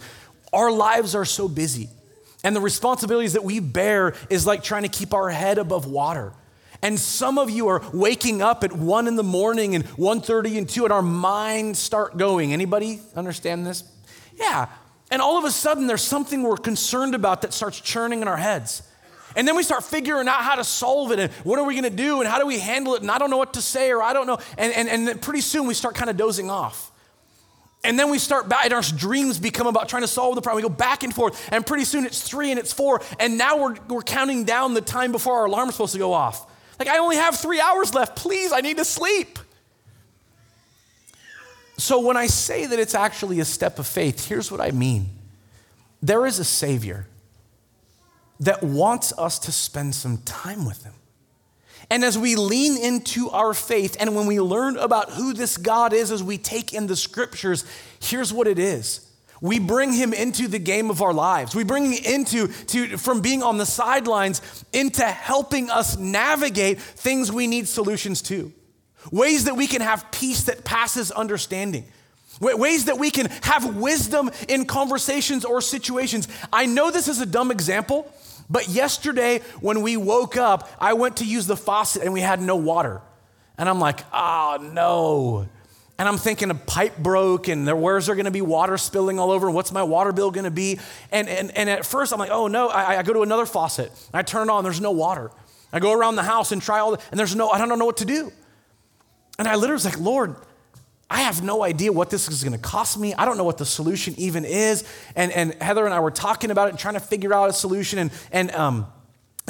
our 0.53 0.71
lives 0.71 1.15
are 1.15 1.25
so 1.25 1.49
busy. 1.49 1.89
And 2.45 2.55
the 2.55 2.61
responsibilities 2.61 3.33
that 3.33 3.45
we 3.45 3.61
bear 3.61 4.15
is 4.29 4.47
like 4.47 4.63
trying 4.63 4.83
to 4.83 4.91
keep 4.91 5.15
our 5.15 5.31
head 5.31 5.57
above 5.57 5.87
water. 5.87 6.35
And 6.83 6.99
some 6.99 7.39
of 7.39 7.51
you 7.51 7.69
are 7.69 7.83
waking 7.93 8.43
up 8.43 8.65
at 8.65 8.73
1 8.73 9.09
in 9.09 9.17
the 9.17 9.23
morning 9.23 9.75
and 9.75 9.85
1:30 9.97 10.59
and 10.59 10.69
2 10.69 10.85
and 10.85 10.93
our 10.93 11.03
minds 11.03 11.79
start 11.79 12.17
going. 12.17 12.53
Anybody 12.53 13.01
understand 13.15 13.67
this? 13.67 13.85
Yeah. 14.35 14.67
And 15.11 15.23
all 15.23 15.39
of 15.39 15.45
a 15.45 15.51
sudden 15.51 15.87
there's 15.87 16.03
something 16.03 16.43
we're 16.43 16.57
concerned 16.57 17.15
about 17.15 17.43
that 17.43 17.53
starts 17.53 17.81
churning 17.81 18.23
in 18.23 18.29
our 18.29 18.37
heads. 18.37 18.83
And 19.35 19.47
then 19.47 19.55
we 19.55 19.63
start 19.63 19.85
figuring 19.85 20.29
out 20.29 20.43
how 20.43 20.55
to 20.55 20.65
solve 20.65 21.13
it 21.13 21.19
and 21.19 21.33
what 21.45 21.59
are 21.59 21.65
we 21.65 21.75
going 21.75 21.85
to 21.85 21.97
do 21.97 22.21
and 22.21 22.29
how 22.29 22.39
do 22.39 22.47
we 22.47 22.59
handle 22.59 22.95
it 22.95 23.03
and 23.03 23.11
I 23.11 23.19
don't 23.19 23.31
know 23.31 23.37
what 23.37 23.55
to 23.55 23.63
say 23.63 23.91
or 23.91 24.03
I 24.03 24.13
don't 24.13 24.27
know. 24.27 24.39
And, 24.57 24.73
and, 24.73 25.09
and 25.09 25.23
pretty 25.23 25.43
soon 25.43 25.67
we 25.67 25.75
start 25.75 25.95
kind 25.95 26.11
of 26.11 26.17
dozing 26.17 26.51
off. 26.51 26.91
And 27.85 27.97
then 27.97 28.11
we 28.11 28.19
start 28.19 28.49
back, 28.49 28.65
and 28.65 28.75
our 28.75 28.83
dreams 28.83 29.39
become 29.39 29.69
about 29.69 29.89
trying 29.89 30.03
to 30.03 30.09
solve 30.09 30.35
the 30.35 30.43
problem. 30.43 30.61
We 30.65 30.69
go 30.69 30.75
back 30.75 31.05
and 31.05 31.15
forth, 31.15 31.49
and 31.53 31.65
pretty 31.65 31.85
soon 31.85 32.05
it's 32.05 32.21
three 32.21 32.51
and 32.51 32.59
it's 32.59 32.73
four, 32.73 33.01
and 33.21 33.39
now 33.39 33.59
we're, 33.59 33.77
we're 33.89 34.03
counting 34.03 34.43
down 34.43 34.75
the 34.75 34.81
time 34.81 35.13
before 35.13 35.39
our 35.39 35.45
alarm's 35.45 35.75
supposed 35.75 35.93
to 35.93 35.99
go 36.01 36.13
off. 36.13 36.51
Like, 36.79 36.89
I 36.89 36.99
only 36.99 37.17
have 37.17 37.37
three 37.37 37.61
hours 37.61 37.95
left. 37.95 38.17
Please, 38.17 38.53
I 38.53 38.61
need 38.61 38.77
to 38.77 38.85
sleep. 38.85 39.39
So 41.79 42.01
when 42.01 42.17
I 42.17 42.27
say 42.27 42.67
that 42.67 42.79
it's 42.79 42.95
actually 42.95 43.41
a 43.41 43.45
step 43.45 43.79
of 43.79 43.87
faith, 43.87 44.29
here's 44.29 44.51
what 44.51 44.61
I 44.61 44.71
mean 44.71 45.11
there 46.03 46.27
is 46.27 46.39
a 46.39 46.45
Savior 46.45 47.07
that 48.41 48.63
wants 48.63 49.13
us 49.19 49.39
to 49.41 49.53
spend 49.53 49.95
some 49.95 50.19
time 50.19 50.65
with 50.67 50.85
Him. 50.85 50.93
And 51.91 52.05
as 52.05 52.19
we 52.19 52.37
lean 52.37 52.77
into 52.77 53.31
our 53.31 53.55
faith 53.55 53.97
and 54.01 54.15
when 54.17 54.27
we 54.27 54.41
learn 54.41 54.77
about 54.77 55.13
who 55.13 55.33
this 55.33 55.57
God 55.57 55.93
is 55.93 56.11
as 56.11 56.23
we 56.23 56.37
take 56.37 56.73
in 56.73 56.87
the 56.87 56.97
scriptures, 56.97 57.65
here's 58.01 58.33
what 58.33 58.47
it 58.47 58.59
is. 58.59 59.06
We 59.41 59.59
bring 59.59 59.93
him 59.93 60.13
into 60.13 60.49
the 60.49 60.59
game 60.59 60.91
of 60.91 61.03
our 61.03 61.13
lives. 61.13 61.55
We 61.55 61.65
bring 61.65 61.93
him 61.93 62.05
into 62.05 62.49
to, 62.49 62.97
from 62.97 63.21
being 63.21 63.43
on 63.43 63.59
the 63.59 63.67
sidelines 63.67 64.41
into 64.73 65.05
helping 65.05 65.71
us 65.71 65.97
navigate 65.99 66.81
things 66.81 67.31
we 67.31 67.47
need 67.47 67.69
solutions 67.69 68.23
to. 68.23 68.53
Ways 69.13 69.45
that 69.45 69.57
we 69.57 69.67
can 69.67 69.83
have 69.83 70.11
peace 70.11 70.45
that 70.45 70.65
passes 70.65 71.11
understanding. 71.11 71.85
Ways 72.41 72.87
that 72.87 72.99
we 72.99 73.11
can 73.11 73.27
have 73.43 73.77
wisdom 73.77 74.31
in 74.49 74.67
conversations 74.67 75.45
or 75.45 75.61
situations. 75.61 76.29
I 76.53 76.67
know 76.67 76.91
this 76.91 77.09
is 77.09 77.21
a 77.21 77.27
dumb 77.27 77.51
example, 77.51 78.13
but 78.51 78.69
yesterday, 78.69 79.41
when 79.61 79.83
we 79.83 79.97
woke 79.97 80.37
up, 80.37 80.69
I 80.79 80.95
went 80.95 81.19
to 81.19 81.25
use 81.25 81.47
the 81.47 81.57
faucet 81.57 82.03
and 82.03 82.13
we 82.13 82.21
had 82.21 82.41
no 82.41 82.57
water. 82.57 83.01
And 83.59 83.69
I'm 83.69 83.81
like, 83.81 84.01
oh 84.13 84.59
no. 84.61 85.49
And 85.99 86.07
I'm 86.07 86.19
thinking 86.19 86.51
a 86.51 86.55
pipe 86.55 86.99
broke 86.99 87.49
and 87.49 87.67
there, 87.67 87.77
where's 87.77 88.07
there 88.07 88.15
gonna 88.15 88.31
be 88.31 88.43
water 88.43 88.77
spilling 88.77 89.19
all 89.19 89.31
over? 89.31 89.47
And 89.47 89.55
what's 89.55 89.73
my 89.73 89.83
water 89.83 90.13
bill 90.13 90.31
gonna 90.31 90.51
be? 90.51 90.79
And, 91.11 91.29
and, 91.29 91.57
and 91.57 91.71
at 91.71 91.87
first, 91.87 92.13
I'm 92.13 92.19
like, 92.19 92.31
oh 92.31 92.49
no. 92.49 92.69
I, 92.69 92.99
I 92.99 93.03
go 93.03 93.15
to 93.15 93.23
another 93.23 93.47
faucet. 93.47 93.91
I 94.13 94.23
turn 94.23 94.49
it 94.49 94.53
on, 94.53 94.63
there's 94.63 94.81
no 94.81 94.91
water. 94.91 95.31
I 95.73 95.81
go 95.81 95.93
around 95.93 96.17
the 96.17 96.23
house 96.23 96.53
and 96.53 96.61
try 96.61 96.81
all 96.81 96.93
the, 96.93 97.03
and 97.11 97.19
there's 97.19 97.35
no, 97.35 97.49
I 97.49 97.59
don't 97.59 97.79
know 97.79 97.87
what 97.87 97.99
to 97.99 98.05
do. 98.05 98.31
And 99.39 99.49
I 99.49 99.55
literally 99.55 99.75
was 99.75 99.85
like, 99.85 99.99
Lord, 99.99 100.37
I 101.09 101.23
have 101.23 101.43
no 101.43 101.63
idea 101.63 101.93
what 101.93 102.11
this 102.11 102.29
is 102.29 102.43
to 102.43 102.59
cost 102.59 102.99
me. 102.99 103.15
I 103.15 103.25
don't 103.25 103.37
know 103.37 103.45
what 103.45 103.59
the 103.59 103.65
solution 103.65 104.15
even 104.19 104.45
is. 104.45 104.85
And, 105.15 105.31
and 105.33 105.55
Heather 105.63 105.85
and 105.85 105.95
I 105.95 106.01
were 106.01 106.11
talking 106.11 106.51
about 106.51 106.69
it 106.69 106.71
and 106.71 106.79
trying 106.79 106.95
to 106.95 107.01
figure 107.01 107.33
out 107.33 107.49
a 107.49 107.53
solution 107.53 107.99
and, 107.99 108.11
and 108.33 108.51
um, 108.53 108.87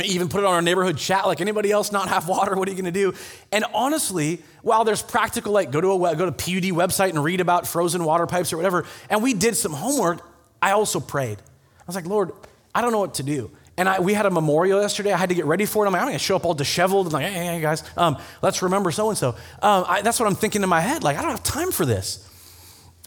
even 0.04 0.28
put 0.28 0.40
it 0.40 0.46
on 0.46 0.54
our 0.54 0.62
neighborhood 0.62 0.98
chat 0.98 1.26
like 1.26 1.40
anybody 1.40 1.70
else 1.70 1.90
not 1.90 2.08
have 2.08 2.28
water 2.28 2.54
what 2.54 2.68
are 2.68 2.70
you 2.70 2.76
going 2.76 2.92
to 2.92 3.00
do 3.00 3.14
and 3.50 3.64
honestly 3.72 4.42
while 4.62 4.84
there's 4.84 5.02
practical 5.02 5.52
like 5.52 5.70
go 5.70 5.80
to 5.80 5.92
a 5.92 6.16
go 6.16 6.26
to 6.26 6.32
pud 6.32 6.64
website 6.64 7.10
and 7.10 7.24
read 7.24 7.40
about 7.40 7.66
frozen 7.66 8.04
water 8.04 8.26
pipes 8.26 8.52
or 8.52 8.56
whatever 8.56 8.84
and 9.08 9.22
we 9.22 9.32
did 9.32 9.56
some 9.56 9.72
homework 9.72 10.20
i 10.60 10.72
also 10.72 11.00
prayed 11.00 11.38
i 11.38 11.84
was 11.86 11.96
like 11.96 12.06
lord 12.06 12.32
i 12.74 12.82
don't 12.82 12.92
know 12.92 13.00
what 13.00 13.14
to 13.14 13.22
do 13.22 13.50
and 13.78 13.88
I, 13.88 14.00
we 14.00 14.14
had 14.14 14.24
a 14.24 14.30
memorial 14.30 14.80
yesterday. 14.80 15.12
I 15.12 15.18
had 15.18 15.28
to 15.28 15.34
get 15.34 15.44
ready 15.44 15.66
for 15.66 15.84
it. 15.84 15.86
I'm 15.86 15.92
like, 15.92 16.00
I'm 16.00 16.08
going 16.08 16.18
to 16.18 16.24
show 16.24 16.36
up 16.36 16.46
all 16.46 16.54
disheveled 16.54 17.06
and 17.06 17.12
like, 17.12 17.26
hey, 17.26 17.44
hey 17.44 17.60
guys, 17.60 17.82
um, 17.96 18.16
let's 18.40 18.62
remember 18.62 18.90
so 18.90 19.10
and 19.10 19.18
so. 19.18 19.34
That's 19.60 20.18
what 20.18 20.26
I'm 20.26 20.34
thinking 20.34 20.62
in 20.62 20.68
my 20.68 20.80
head. 20.80 21.04
Like, 21.04 21.18
I 21.18 21.22
don't 21.22 21.30
have 21.30 21.42
time 21.42 21.70
for 21.70 21.84
this. 21.84 22.26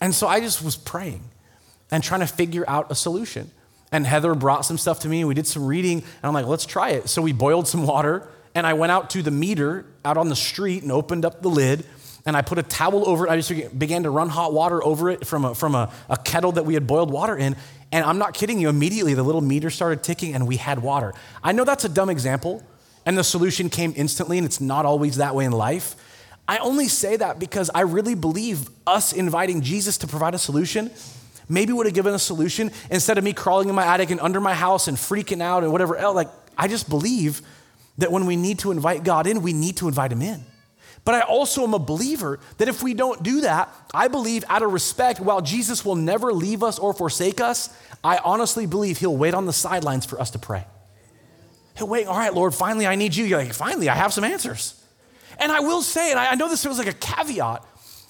And 0.02 0.14
so 0.14 0.28
I 0.28 0.40
just 0.40 0.64
was 0.64 0.76
praying 0.76 1.24
and 1.92 2.04
trying 2.04 2.20
to 2.20 2.28
figure 2.28 2.66
out 2.68 2.92
a 2.92 2.96
solution. 2.96 3.50
And 3.92 4.06
Heather 4.06 4.36
brought 4.36 4.66
some 4.66 4.78
stuff 4.78 5.00
to 5.02 5.08
me. 5.08 5.24
We 5.26 5.34
did 5.34 5.48
some 5.48 5.66
reading, 5.66 6.00
and 6.00 6.24
I'm 6.24 6.34
like, 6.34 6.46
let's 6.46 6.66
try 6.66 6.92
it. 6.92 7.10
So 7.10 7.22
we 7.22 7.34
boiled 7.34 7.68
some 7.68 7.86
water, 7.88 8.28
and 8.54 8.68
I 8.68 8.74
went 8.74 8.92
out 8.92 9.10
to 9.12 9.22
the 9.24 9.32
meter 9.32 9.86
out 10.06 10.18
on 10.18 10.30
the 10.30 10.36
street 10.36 10.84
and 10.84 10.92
opened 10.92 11.26
up 11.26 11.42
the 11.42 11.50
lid. 11.50 11.86
And 12.26 12.38
I 12.38 12.42
put 12.42 12.58
a 12.58 12.64
towel 12.64 13.08
over 13.08 13.26
it. 13.26 13.30
I 13.32 13.40
just 13.40 13.80
began 13.80 14.04
to 14.04 14.10
run 14.10 14.30
hot 14.30 14.54
water 14.54 14.84
over 14.84 15.10
it 15.10 15.26
from 15.26 15.46
a, 15.46 15.56
from 15.56 15.74
a, 15.74 15.92
a 16.10 16.18
kettle 16.18 16.52
that 16.52 16.66
we 16.66 16.74
had 16.74 16.86
boiled 16.86 17.12
water 17.12 17.36
in. 17.36 17.56
And 17.92 18.06
I'm 18.06 18.20
not 18.20 18.34
kidding 18.34 18.60
you, 18.60 18.70
immediately 18.70 19.16
the 19.16 19.24
little 19.24 19.42
meter 19.42 19.70
started 19.70 20.04
ticking 20.04 20.36
and 20.36 20.48
we 20.48 20.58
had 20.58 20.80
water. 20.80 21.14
I 21.44 21.54
know 21.54 21.64
that's 21.64 21.86
a 21.86 21.90
dumb 21.90 22.10
example, 22.10 22.64
and 23.06 23.18
the 23.18 23.24
solution 23.24 23.70
came 23.70 23.94
instantly, 23.96 24.38
and 24.38 24.46
it's 24.46 24.62
not 24.62 24.86
always 24.86 25.16
that 25.16 25.34
way 25.34 25.46
in 25.46 25.52
life. 25.52 25.96
I 26.48 26.58
only 26.58 26.88
say 26.88 27.16
that 27.16 27.40
because 27.40 27.70
I 27.74 27.82
really 27.82 28.16
believe 28.16 28.70
us 28.86 29.14
inviting 29.14 29.62
Jesus 29.62 29.98
to 30.00 30.08
provide 30.08 30.36
a 30.36 30.40
solution 30.40 30.92
maybe 31.50 31.74
would 31.74 31.88
have 31.88 31.96
given 31.96 32.14
a 32.14 32.20
solution 32.20 32.72
instead 32.90 33.18
of 33.18 33.24
me 33.24 33.34
crawling 33.34 33.68
in 33.68 33.76
my 33.76 33.86
attic 33.86 34.12
and 34.12 34.22
under 34.22 34.40
my 34.40 34.54
house 34.54 34.88
and 34.88 34.96
freaking 34.96 35.42
out 35.42 35.64
and 35.64 35.72
whatever 35.72 35.98
else. 35.98 36.16
Like, 36.16 36.30
I 36.58 36.68
just 36.68 36.88
believe 36.88 37.42
that 37.98 38.12
when 38.12 38.26
we 38.26 38.36
need 38.36 38.60
to 38.60 38.72
invite 38.72 39.04
God 39.04 39.28
in, 39.28 39.42
we 39.42 39.52
need 39.52 39.78
to 39.78 39.88
invite 39.88 40.12
Him 40.12 40.22
in. 40.22 40.46
But 41.06 41.16
I 41.16 41.22
also 41.22 41.64
am 41.64 41.74
a 41.74 41.80
believer 41.80 42.40
that 42.58 42.68
if 42.68 42.84
we 42.84 42.94
don't 42.94 43.24
do 43.24 43.42
that, 43.42 43.74
I 43.94 44.10
believe 44.10 44.44
out 44.48 44.62
of 44.62 44.72
respect, 44.72 45.20
while 45.20 45.42
Jesus 45.42 45.84
will 45.84 45.96
never 45.96 46.32
leave 46.32 46.62
us 46.62 46.78
or 46.78 46.94
forsake 46.94 47.42
us, 47.42 47.70
I 48.04 48.20
honestly 48.24 48.66
believe 48.66 48.98
he'll 49.00 49.18
wait 49.18 49.34
on 49.34 49.46
the 49.46 49.54
sidelines 49.54 50.06
for 50.06 50.20
us 50.22 50.32
to 50.32 50.40
pray. 50.40 50.66
He'll 51.78 51.88
wait, 51.88 52.08
all 52.08 52.18
right, 52.18 52.34
Lord, 52.34 52.54
finally 52.54 52.86
I 52.86 52.96
need 52.96 53.16
you. 53.16 53.26
You're 53.26 53.40
like, 53.40 53.54
finally, 53.54 53.90
I 53.90 53.96
have 53.96 54.14
some 54.14 54.24
answers. 54.24 54.76
And 55.40 55.52
I 55.52 55.62
will 55.62 55.82
say, 55.82 56.12
and 56.12 56.20
I 56.20 56.36
know 56.36 56.50
this 56.50 56.62
feels 56.62 56.78
like 56.78 56.88
a 56.88 56.94
caveat, 56.94 57.64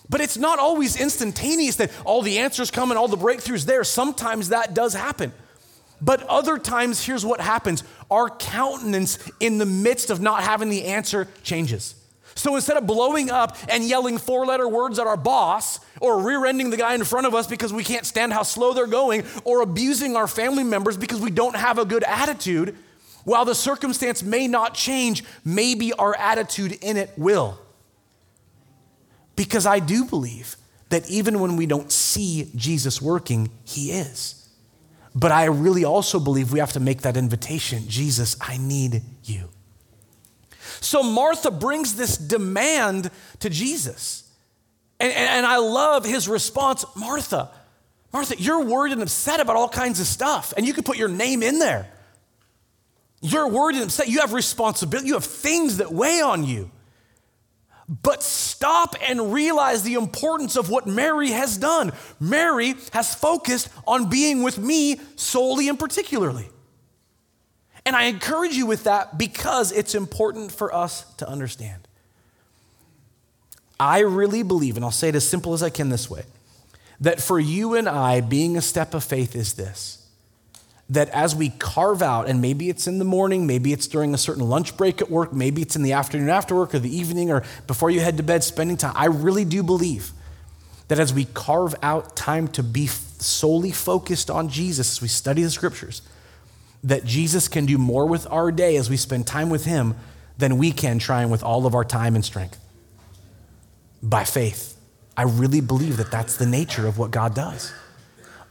but 0.09 0.21
it's 0.21 0.37
not 0.37 0.59
always 0.59 0.99
instantaneous 0.99 1.75
that 1.77 1.91
all 2.03 2.21
the 2.21 2.39
answers 2.39 2.71
come 2.71 2.91
and 2.91 2.97
all 2.97 3.07
the 3.07 3.17
breakthroughs 3.17 3.65
there. 3.65 3.83
Sometimes 3.83 4.49
that 4.49 4.73
does 4.73 4.93
happen. 4.93 5.31
But 6.01 6.23
other 6.23 6.57
times, 6.57 7.03
here's 7.03 7.25
what 7.25 7.41
happens 7.41 7.83
our 8.09 8.29
countenance 8.29 9.19
in 9.39 9.57
the 9.57 9.65
midst 9.65 10.09
of 10.09 10.19
not 10.19 10.43
having 10.43 10.69
the 10.69 10.85
answer 10.85 11.27
changes. 11.43 11.95
So 12.35 12.55
instead 12.55 12.77
of 12.77 12.87
blowing 12.87 13.29
up 13.29 13.57
and 13.67 13.83
yelling 13.83 14.17
four 14.17 14.45
letter 14.45 14.67
words 14.67 14.97
at 14.97 15.05
our 15.05 15.17
boss, 15.17 15.79
or 15.99 16.21
rear 16.21 16.45
ending 16.45 16.69
the 16.69 16.77
guy 16.77 16.95
in 16.95 17.03
front 17.03 17.27
of 17.27 17.35
us 17.35 17.47
because 17.47 17.73
we 17.73 17.83
can't 17.83 18.05
stand 18.05 18.31
how 18.31 18.43
slow 18.43 18.73
they're 18.73 18.87
going, 18.87 19.25
or 19.43 19.61
abusing 19.61 20.15
our 20.15 20.27
family 20.27 20.63
members 20.63 20.95
because 20.95 21.19
we 21.19 21.31
don't 21.31 21.57
have 21.57 21.77
a 21.77 21.85
good 21.85 22.03
attitude, 22.03 22.77
while 23.25 23.43
the 23.43 23.53
circumstance 23.53 24.23
may 24.23 24.47
not 24.47 24.73
change, 24.73 25.25
maybe 25.43 25.91
our 25.93 26.15
attitude 26.15 26.71
in 26.81 26.95
it 26.95 27.11
will. 27.17 27.59
Because 29.39 29.65
I 29.65 29.79
do 29.79 30.03
believe 30.03 30.57
that 30.89 31.09
even 31.09 31.39
when 31.39 31.55
we 31.55 31.65
don't 31.65 31.89
see 31.89 32.51
Jesus 32.57 33.01
working, 33.01 33.49
He 33.63 33.91
is. 33.91 34.49
But 35.15 35.31
I 35.31 35.45
really 35.45 35.85
also 35.85 36.19
believe 36.19 36.51
we 36.51 36.59
have 36.59 36.73
to 36.73 36.81
make 36.81 37.03
that 37.03 37.15
invitation 37.15 37.87
Jesus, 37.87 38.35
I 38.41 38.57
need 38.57 39.01
you. 39.23 39.47
So 40.81 41.03
Martha 41.03 41.51
brings 41.51 41.95
this 41.95 42.17
demand 42.17 43.11
to 43.39 43.49
Jesus. 43.49 44.29
And, 44.99 45.13
and, 45.13 45.29
and, 45.29 45.45
I 45.45 45.55
love 45.55 46.03
his 46.03 46.27
response 46.27 46.83
Martha, 46.93 47.49
Martha, 48.11 48.35
you're 48.37 48.65
worried 48.65 48.91
and 48.91 49.01
upset 49.01 49.39
about 49.39 49.55
all 49.55 49.69
kinds 49.69 50.01
of 50.01 50.05
stuff, 50.05 50.53
and 50.57 50.67
you 50.67 50.73
can 50.73 50.83
put 50.83 50.97
your 50.97 51.07
name 51.07 51.43
in 51.43 51.59
there. 51.59 51.89
You're 53.21 53.47
worried 53.47 53.77
and 53.77 53.85
upset. 53.85 54.09
You 54.09 54.19
have 54.19 54.33
responsibility, 54.33 55.07
you 55.07 55.13
have 55.13 55.23
things 55.23 55.77
that 55.77 55.93
weigh 55.93 56.19
on 56.19 56.43
you. 56.43 56.71
But 57.89 58.21
stop 58.21 58.95
and 59.01 59.33
realize 59.33 59.81
the 59.81 59.95
importance 59.95 60.55
of 60.55 60.69
what 60.69 60.85
Mary 60.85 61.31
has 61.31 61.57
done. 61.57 61.91
Mary 62.19 62.75
has 62.93 63.15
focused 63.15 63.69
on 63.87 64.11
being 64.11 64.43
with 64.43 64.59
me 64.59 65.01
solely 65.15 65.67
and 65.67 65.79
particularly. 65.79 66.47
And 67.87 67.95
I 67.95 68.03
encourage 68.03 68.53
you 68.53 68.67
with 68.67 68.83
that 68.83 69.17
because 69.17 69.71
it's 69.71 69.95
important 69.95 70.51
for 70.51 70.73
us 70.73 71.11
to 71.15 71.27
understand. 71.27 71.87
I 73.79 73.99
really 73.99 74.43
believe, 74.43 74.75
and 74.75 74.85
I'll 74.85 74.91
say 74.91 75.09
it 75.09 75.15
as 75.15 75.27
simple 75.27 75.53
as 75.53 75.63
I 75.63 75.71
can 75.71 75.89
this 75.89 76.09
way, 76.09 76.23
that 76.99 77.19
for 77.19 77.39
you 77.39 77.73
and 77.73 77.89
I, 77.89 78.21
being 78.21 78.55
a 78.55 78.61
step 78.61 78.93
of 78.93 79.03
faith 79.03 79.35
is 79.35 79.53
this 79.53 79.98
that 80.89 81.09
as 81.09 81.35
we 81.35 81.49
carve 81.49 82.01
out, 82.01 82.27
and 82.27 82.41
maybe 82.41 82.69
it's 82.69 82.87
in 82.87 82.97
the 82.97 83.05
morning, 83.05 83.45
maybe 83.45 83.71
it's 83.71 83.87
during 83.87 84.13
a 84.13 84.17
certain 84.17 84.49
lunch 84.49 84.75
break 84.75 85.01
at 85.01 85.09
work, 85.09 85.31
maybe 85.31 85.61
it's 85.61 85.75
in 85.75 85.83
the 85.83 85.93
afternoon 85.93 86.29
after 86.29 86.55
work 86.55 86.73
or 86.73 86.79
the 86.79 86.95
evening 86.95 87.29
or 87.29 87.43
before 87.67 87.91
you 87.91 87.99
head 87.99 88.17
to 88.17 88.23
bed, 88.23 88.43
spending 88.43 88.75
time, 88.75 88.93
I 88.95 89.05
really 89.05 89.45
do 89.45 89.61
believe 89.61 90.11
that 90.87 90.99
as 90.99 91.13
we 91.13 91.25
carve 91.25 91.75
out 91.83 92.15
time 92.15 92.47
to 92.47 92.63
be 92.63 92.87
solely 92.87 93.71
focused 93.71 94.31
on 94.31 94.49
Jesus, 94.49 94.97
as 94.97 95.01
we 95.01 95.07
study 95.07 95.43
the 95.43 95.51
scriptures, 95.51 96.01
that 96.83 97.05
Jesus 97.05 97.47
can 97.47 97.65
do 97.65 97.77
more 97.77 98.07
with 98.07 98.25
our 98.31 98.51
day 98.51 98.75
as 98.75 98.89
we 98.89 98.97
spend 98.97 99.27
time 99.27 99.49
with 99.49 99.65
Him 99.65 99.95
than 100.37 100.57
we 100.57 100.71
can 100.71 100.97
trying 100.97 101.29
with 101.29 101.43
all 101.43 101.67
of 101.67 101.75
our 101.75 101.83
time 101.83 102.15
and 102.15 102.25
strength. 102.25 102.59
By 104.01 104.23
faith. 104.23 104.77
I 105.15 105.23
really 105.23 105.59
believe 105.61 105.97
that 105.97 106.09
that's 106.09 106.37
the 106.37 106.45
nature 106.45 106.87
of 106.87 106.97
what 106.97 107.11
God 107.11 107.35
does. 107.35 107.73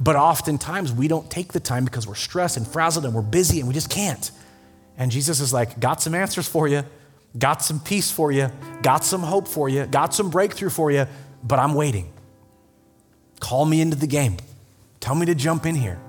But 0.01 0.17
oftentimes 0.17 0.93
we 0.93 1.09
don't 1.09 1.29
take 1.31 1.53
the 1.53 1.61
time 1.61 1.85
because 1.85 2.07
we're 2.07 2.15
stressed 2.15 2.57
and 2.57 2.67
frazzled 2.67 3.05
and 3.05 3.15
we're 3.15 3.23
busy 3.23 3.59
and 3.59 3.69
we 3.69 3.75
just 3.75 3.91
can't. 3.91 4.31
And 4.97 5.11
Jesus 5.11 5.41
is 5.41 5.53
like, 5.53 5.81
got 5.81 6.01
some 6.01 6.15
answers 6.15 6.49
for 6.49 6.69
you, 6.69 6.85
got 7.37 7.63
some 7.63 7.81
peace 7.81 8.11
for 8.11 8.31
you, 8.31 8.51
got 8.83 9.05
some 9.05 9.23
hope 9.23 9.49
for 9.49 9.69
you, 9.69 9.87
got 9.87 10.15
some 10.15 10.31
breakthrough 10.31 10.71
for 10.71 10.91
you, 10.91 11.07
but 11.43 11.59
I'm 11.59 11.75
waiting. 11.75 12.13
Call 13.41 13.65
me 13.65 13.81
into 13.81 13.97
the 13.97 14.07
game. 14.07 14.37
Tell 15.01 15.15
me 15.15 15.27
to 15.27 15.35
jump 15.35 15.67
in 15.67 15.75
here. 15.75 16.01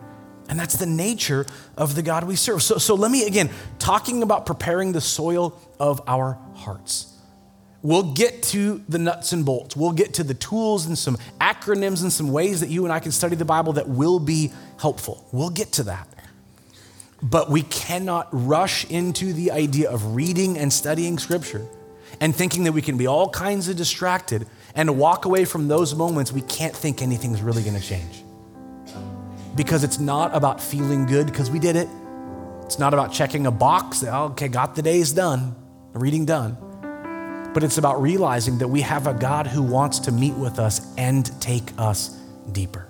And 0.49 0.59
that's 0.59 0.77
the 0.77 0.87
nature 0.87 1.45
of 1.77 1.93
the 1.93 2.01
God 2.01 2.23
we 2.23 2.35
serve. 2.35 2.63
So, 2.63 2.79
so 2.79 2.95
let 2.95 3.11
me, 3.11 3.27
again, 3.27 3.51
talking 3.77 4.23
about 4.23 4.47
preparing 4.47 4.93
the 4.93 5.01
soil 5.01 5.59
of 5.79 6.01
our 6.07 6.39
hearts. 6.55 7.13
We'll 7.81 8.13
get 8.13 8.43
to 8.43 8.83
the 8.89 8.97
nuts 8.97 9.31
and 9.31 9.45
bolts. 9.45 9.75
We'll 9.75 9.93
get 9.93 10.15
to 10.15 10.23
the 10.23 10.33
tools 10.33 10.85
and 10.85 10.97
some 10.97 11.17
acronyms 11.39 12.01
and 12.01 12.11
some 12.11 12.31
ways 12.31 12.59
that 12.59 12.69
you 12.69 12.83
and 12.83 12.91
I 12.91 12.99
can 12.99 13.11
study 13.11 13.35
the 13.35 13.45
Bible 13.45 13.73
that 13.73 13.87
will 13.87 14.19
be 14.19 14.51
helpful. 14.79 15.25
We'll 15.31 15.49
get 15.49 15.71
to 15.73 15.83
that. 15.83 16.07
But 17.21 17.49
we 17.49 17.63
cannot 17.63 18.27
rush 18.31 18.85
into 18.85 19.33
the 19.33 19.51
idea 19.51 19.89
of 19.89 20.15
reading 20.15 20.57
and 20.57 20.71
studying 20.71 21.17
Scripture 21.17 21.65
and 22.19 22.35
thinking 22.35 22.63
that 22.65 22.71
we 22.73 22.81
can 22.81 22.97
be 22.97 23.07
all 23.07 23.29
kinds 23.29 23.69
of 23.69 23.77
distracted 23.77 24.47
And 24.75 24.87
to 24.87 24.93
walk 24.93 25.25
away 25.25 25.45
from 25.45 25.67
those 25.67 25.95
moments, 25.95 26.31
we 26.31 26.41
can't 26.41 26.75
think 26.75 27.01
anything's 27.01 27.41
really 27.41 27.63
gonna 27.63 27.79
change. 27.79 28.23
Because 29.55 29.83
it's 29.83 29.99
not 29.99 30.35
about 30.35 30.61
feeling 30.61 31.05
good 31.05 31.25
because 31.25 31.49
we 31.49 31.59
did 31.59 31.75
it. 31.75 31.89
It's 32.63 32.77
not 32.77 32.93
about 32.93 33.11
checking 33.11 33.47
a 33.47 33.51
box 33.51 34.03
okay, 34.03 34.47
got 34.47 34.75
the 34.75 34.81
day's 34.81 35.11
done, 35.11 35.55
the 35.91 35.99
reading 35.99 36.25
done. 36.25 36.68
But 37.53 37.63
it's 37.63 37.77
about 37.77 38.01
realizing 38.01 38.59
that 38.59 38.67
we 38.67 38.81
have 38.81 39.07
a 39.07 39.13
God 39.13 39.47
who 39.47 39.63
wants 39.63 39.99
to 39.99 40.11
meet 40.11 40.35
with 40.35 40.59
us 40.59 40.93
and 40.97 41.29
take 41.41 41.71
us 41.77 42.09
deeper 42.51 42.89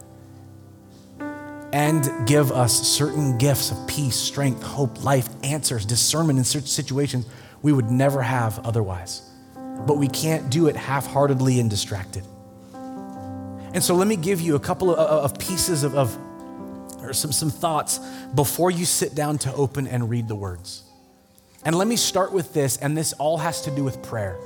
and 1.72 2.28
give 2.28 2.52
us 2.52 2.88
certain 2.88 3.38
gifts 3.38 3.72
of 3.72 3.88
peace, 3.88 4.15
strength, 4.15 4.63
hope, 4.63 5.04
life, 5.04 5.30
answers, 5.43 5.86
discernment 5.86 6.39
in 6.39 6.45
certain 6.45 6.67
situations 6.67 7.26
we 7.62 7.74
would 7.74 7.91
never 7.91 8.22
have 8.22 8.60
otherwise. 8.65 9.22
But 9.56 9.98
we 9.98 10.08
can't 10.08 10.50
do 10.50 10.67
it 10.67 10.76
half 10.76 11.06
heartedly 11.06 11.60
and 11.60 11.69
distracted. 11.69 12.24
And 12.74 13.84
so 13.84 13.93
let 13.93 14.08
me 14.08 14.15
give 14.15 14.41
you 14.41 14.56
a 14.56 14.60
couple 14.60 14.89
of, 14.91 14.98
of 14.98 15.39
pieces 15.39 15.84
of, 15.84 15.95
of, 15.95 16.17
or 17.02 17.13
some, 17.13 17.32
some 17.32 17.52
thoughts 17.52 18.00
before 18.34 18.72
you 18.72 18.86
sit 18.86 19.13
down 19.13 19.38
to 19.39 19.54
open 19.54 19.88
and 19.88 20.10
read 20.10 20.28
the 20.28 20.36
words. 20.36 20.84
And 21.63 21.76
let 21.78 21.88
me 21.88 21.98
start 21.98 22.32
with 22.32 22.54
this, 22.54 22.78
and 22.78 22.98
this 22.98 23.13
all 23.13 23.38
has 23.38 23.62
to 23.63 23.72
do 23.72 23.84
with 23.84 24.02
prayer. 24.02 24.39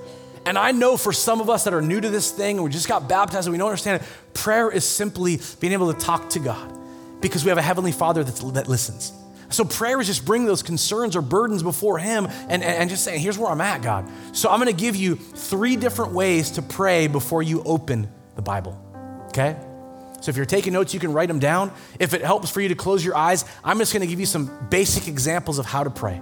And 0.45 0.57
I 0.57 0.71
know 0.71 0.97
for 0.97 1.13
some 1.13 1.39
of 1.39 1.49
us 1.49 1.63
that 1.63 1.73
are 1.73 1.81
new 1.81 2.01
to 2.01 2.09
this 2.09 2.31
thing 2.31 2.57
and 2.57 2.63
we 2.63 2.69
just 2.69 2.87
got 2.87 3.07
baptized 3.07 3.47
and 3.47 3.53
we 3.53 3.57
don't 3.57 3.69
understand 3.69 4.01
it, 4.01 4.07
prayer 4.33 4.69
is 4.69 4.85
simply 4.85 5.39
being 5.59 5.73
able 5.73 5.93
to 5.93 5.99
talk 5.99 6.29
to 6.31 6.39
God 6.39 6.77
because 7.21 7.45
we 7.45 7.49
have 7.49 7.57
a 7.57 7.61
Heavenly 7.61 7.93
Father 7.93 8.23
that 8.23 8.67
listens. 8.67 9.13
So 9.49 9.63
prayer 9.63 10.01
is 10.01 10.07
just 10.07 10.25
bringing 10.25 10.47
those 10.47 10.63
concerns 10.63 11.15
or 11.15 11.21
burdens 11.21 11.61
before 11.63 11.99
Him 11.99 12.27
and, 12.49 12.63
and 12.63 12.89
just 12.89 13.03
saying, 13.03 13.21
here's 13.21 13.37
where 13.37 13.51
I'm 13.51 13.61
at, 13.61 13.81
God. 13.81 14.09
So 14.33 14.49
I'm 14.49 14.59
gonna 14.59 14.73
give 14.73 14.95
you 14.95 15.15
three 15.15 15.75
different 15.75 16.11
ways 16.11 16.51
to 16.51 16.61
pray 16.61 17.07
before 17.07 17.43
you 17.43 17.61
open 17.63 18.09
the 18.35 18.41
Bible, 18.41 18.77
okay? 19.27 19.55
So 20.21 20.29
if 20.29 20.37
you're 20.37 20.45
taking 20.45 20.73
notes, 20.73 20.93
you 20.93 20.99
can 20.99 21.13
write 21.13 21.27
them 21.27 21.39
down. 21.39 21.71
If 21.99 22.13
it 22.13 22.21
helps 22.21 22.49
for 22.49 22.61
you 22.61 22.69
to 22.69 22.75
close 22.75 23.05
your 23.05 23.15
eyes, 23.15 23.45
I'm 23.63 23.77
just 23.77 23.93
gonna 23.93 24.07
give 24.07 24.19
you 24.19 24.25
some 24.25 24.67
basic 24.69 25.07
examples 25.07 25.59
of 25.59 25.65
how 25.65 25.83
to 25.83 25.89
pray. 25.89 26.19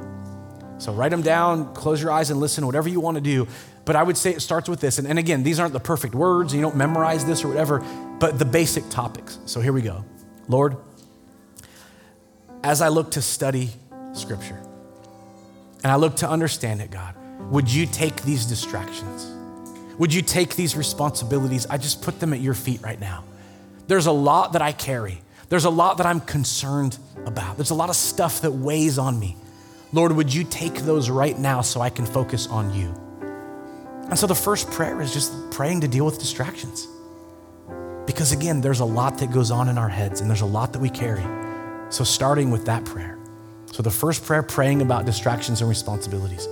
So 0.78 0.92
write 0.92 1.12
them 1.12 1.22
down, 1.22 1.74
close 1.74 2.02
your 2.02 2.12
eyes 2.12 2.32
and 2.32 2.40
listen, 2.40 2.66
whatever 2.66 2.90
you 2.90 3.00
wanna 3.00 3.22
do. 3.22 3.48
But 3.86 3.96
I 3.96 4.04
would 4.04 4.18
say 4.18 4.32
it 4.32 4.42
starts 4.42 4.70
with 4.70 4.80
this. 4.80 5.00
And, 5.00 5.08
and 5.08 5.18
again, 5.18 5.44
these 5.44 5.60
aren't 5.60 5.74
the 5.74 5.80
perfect 5.80 6.14
words, 6.14 6.54
you 6.54 6.62
don't 6.62 6.76
memorize 6.76 7.26
this 7.26 7.44
or 7.44 7.48
whatever, 7.48 7.80
but 8.20 8.38
the 8.38 8.46
basic 8.46 8.90
topics. 8.90 9.40
So 9.46 9.60
here 9.60 9.74
we 9.74 9.82
go. 9.82 10.06
Lord, 10.48 10.78
as 12.64 12.82
I 12.82 12.90
look 12.90 13.12
to 13.12 13.22
study 13.22 13.72
Scripture 14.14 14.62
and 15.84 15.92
I 15.92 15.96
look 15.96 16.18
to 16.18 16.30
understand 16.30 16.82
it, 16.82 16.92
God, 16.92 17.16
would 17.50 17.72
you 17.72 17.86
take 17.86 18.22
these 18.22 18.46
distractions? 18.46 19.28
Would 19.98 20.14
you 20.14 20.22
take 20.22 20.56
these 20.56 20.76
responsibilities? 20.76 21.66
I 21.68 21.78
just 21.78 22.02
put 22.02 22.20
them 22.20 22.34
at 22.34 22.40
your 22.40 22.54
feet 22.54 22.82
right 22.82 23.00
now. 23.00 23.24
There's 23.88 24.06
a 24.06 24.12
lot 24.12 24.54
that 24.54 24.62
I 24.62 24.72
carry, 24.72 25.22
there's 25.50 25.66
a 25.66 25.70
lot 25.70 25.98
that 25.98 26.06
I'm 26.06 26.22
concerned 26.22 26.98
about, 27.26 27.58
there's 27.58 27.72
a 27.72 27.76
lot 27.76 27.90
of 27.90 27.96
stuff 27.96 28.42
that 28.42 28.52
weighs 28.52 28.98
on 28.98 29.20
me. 29.20 29.36
Lord, 29.92 30.14
would 30.14 30.34
you 30.34 30.44
take 30.46 30.76
those 30.76 31.10
right 31.10 31.38
now 31.38 31.62
so 31.62 31.82
I 31.82 31.90
can 31.90 32.06
focus 32.06 32.48
on 32.48 32.74
you? 32.74 32.96
And 34.12 34.20
so 34.20 34.28
the 34.28 34.36
first 34.36 34.70
prayer 34.70 35.02
is 35.02 35.14
just 35.14 35.32
praying 35.52 35.82
to 35.82 35.88
deal 35.88 36.06
with 36.06 36.20
distractions. 36.20 36.88
Because 38.06 38.34
again, 38.34 38.60
there's 38.60 38.82
a 38.82 38.86
lot 38.86 39.18
that 39.20 39.32
goes 39.32 39.52
on 39.52 39.70
in 39.70 39.78
our 39.78 39.88
heads 39.88 40.20
and 40.20 40.30
there's 40.30 40.42
a 40.42 40.46
lot 40.46 40.74
that 40.74 40.80
we 40.80 40.90
carry. 40.90 41.24
So, 41.90 42.04
starting 42.04 42.52
with 42.52 42.66
that 42.66 42.86
prayer. 42.86 43.18
So, 43.72 43.82
the 43.82 43.92
first 43.92 44.26
prayer, 44.26 44.44
praying 44.44 44.82
about 44.82 45.06
distractions 45.06 45.62
and 45.62 45.70
responsibilities. 45.70 46.48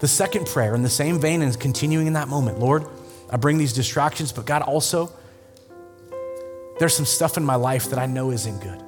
The 0.00 0.08
second 0.08 0.46
prayer, 0.46 0.74
in 0.74 0.82
the 0.82 0.90
same 0.90 1.20
vein 1.20 1.42
and 1.42 1.58
continuing 1.58 2.08
in 2.08 2.12
that 2.14 2.28
moment, 2.28 2.58
Lord, 2.58 2.84
I 3.30 3.36
bring 3.36 3.58
these 3.58 3.72
distractions, 3.72 4.32
but 4.32 4.44
God, 4.44 4.62
also, 4.62 5.12
there's 6.78 6.94
some 6.94 7.06
stuff 7.06 7.36
in 7.36 7.44
my 7.44 7.54
life 7.54 7.90
that 7.90 7.98
I 7.98 8.06
know 8.06 8.30
isn't 8.30 8.60
good. 8.60 8.80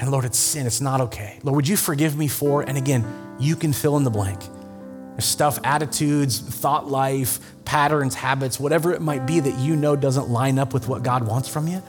And 0.00 0.10
Lord, 0.10 0.24
it's 0.24 0.38
sin, 0.38 0.66
it's 0.66 0.80
not 0.80 1.00
okay. 1.00 1.38
Lord, 1.42 1.56
would 1.56 1.68
you 1.68 1.76
forgive 1.76 2.16
me 2.16 2.26
for, 2.28 2.62
and 2.62 2.76
again, 2.76 3.04
you 3.38 3.56
can 3.56 3.72
fill 3.72 3.96
in 3.96 4.04
the 4.04 4.10
blank. 4.10 4.40
Stuff, 5.18 5.58
attitudes, 5.62 6.40
thought 6.40 6.88
life, 6.88 7.38
patterns, 7.64 8.14
habits, 8.14 8.58
whatever 8.58 8.92
it 8.92 9.00
might 9.00 9.26
be 9.26 9.40
that 9.40 9.58
you 9.58 9.76
know 9.76 9.94
doesn't 9.94 10.28
line 10.28 10.58
up 10.58 10.72
with 10.72 10.88
what 10.88 11.02
God 11.02 11.26
wants 11.26 11.48
from 11.48 11.68
you. 11.68 11.82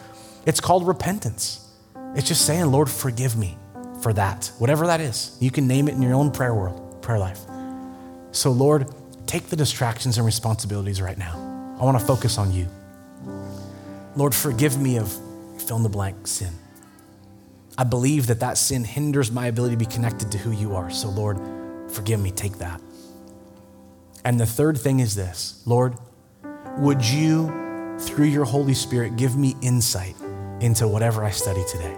It's 0.45 0.59
called 0.59 0.87
repentance. 0.87 1.67
It's 2.15 2.27
just 2.27 2.45
saying, 2.45 2.65
Lord, 2.65 2.89
forgive 2.89 3.35
me 3.35 3.57
for 4.01 4.13
that, 4.13 4.51
whatever 4.59 4.87
that 4.87 4.99
is. 4.99 5.37
You 5.39 5.49
can 5.49 5.67
name 5.67 5.87
it 5.87 5.93
in 5.93 6.01
your 6.01 6.13
own 6.13 6.31
prayer 6.31 6.53
world, 6.53 7.01
prayer 7.01 7.17
life. 7.17 7.39
So, 8.31 8.51
Lord, 8.51 8.87
take 9.25 9.47
the 9.47 9.55
distractions 9.55 10.17
and 10.17 10.25
responsibilities 10.25 11.01
right 11.01 11.17
now. 11.17 11.75
I 11.79 11.85
want 11.85 11.99
to 11.99 12.05
focus 12.05 12.37
on 12.37 12.51
you. 12.51 12.67
Lord, 14.15 14.35
forgive 14.35 14.79
me 14.79 14.97
of 14.97 15.11
fill 15.57 15.77
in 15.77 15.83
the 15.83 15.89
blank 15.89 16.27
sin. 16.27 16.53
I 17.77 17.83
believe 17.83 18.27
that 18.27 18.41
that 18.41 18.57
sin 18.57 18.83
hinders 18.83 19.31
my 19.31 19.47
ability 19.47 19.75
to 19.75 19.79
be 19.79 19.85
connected 19.85 20.31
to 20.33 20.37
who 20.37 20.51
you 20.51 20.75
are. 20.75 20.91
So, 20.91 21.09
Lord, 21.09 21.39
forgive 21.89 22.19
me, 22.19 22.31
take 22.31 22.59
that. 22.59 22.79
And 24.25 24.39
the 24.39 24.45
third 24.45 24.77
thing 24.77 24.99
is 24.99 25.15
this 25.15 25.61
Lord, 25.65 25.95
would 26.77 27.05
you, 27.05 27.97
through 27.99 28.27
your 28.27 28.45
Holy 28.45 28.73
Spirit, 28.73 29.15
give 29.15 29.35
me 29.35 29.55
insight 29.61 30.15
into 30.59 30.87
whatever 30.87 31.23
I 31.23 31.31
study 31.31 31.63
today? 31.69 31.97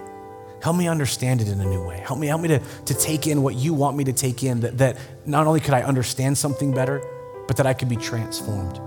Help 0.62 0.76
me 0.76 0.88
understand 0.88 1.40
it 1.40 1.48
in 1.48 1.60
a 1.60 1.64
new 1.64 1.86
way. 1.86 1.98
Help 1.98 2.18
me, 2.18 2.26
help 2.26 2.40
me 2.40 2.48
to, 2.48 2.58
to 2.86 2.94
take 2.94 3.26
in 3.26 3.42
what 3.42 3.54
you 3.54 3.74
want 3.74 3.96
me 3.96 4.04
to 4.04 4.12
take 4.12 4.42
in, 4.42 4.60
that, 4.60 4.78
that 4.78 4.98
not 5.24 5.46
only 5.46 5.60
could 5.60 5.74
I 5.74 5.82
understand 5.82 6.36
something 6.36 6.72
better, 6.72 7.02
but 7.46 7.56
that 7.58 7.66
I 7.66 7.74
could 7.74 7.88
be 7.88 7.96
transformed. 7.96 8.80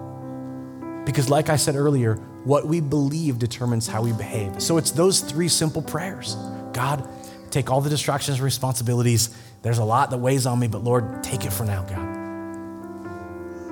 Because, 1.06 1.30
like 1.30 1.50
I 1.50 1.56
said 1.56 1.76
earlier, 1.76 2.16
what 2.44 2.68
we 2.68 2.82
believe 2.82 3.40
determines 3.40 3.88
how 3.88 4.02
we 4.02 4.12
behave. 4.12 4.62
So 4.62 4.78
it's 4.78 4.92
those 4.92 5.22
three 5.22 5.48
simple 5.48 5.82
prayers 5.82 6.36
God, 6.74 7.08
take 7.50 7.72
all 7.72 7.82
the 7.82 7.90
distractions 7.90 8.38
and 8.38 8.44
responsibilities. 8.44 9.30
There's 9.62 9.80
a 9.80 9.84
lot 9.84 10.10
that 10.12 10.18
weighs 10.18 10.46
on 10.46 10.60
me, 10.60 10.68
but 10.68 10.84
Lord, 10.84 11.24
take 11.24 11.46
it 11.46 11.54
for 11.54 11.66
now, 11.66 11.84
God. 11.84 12.09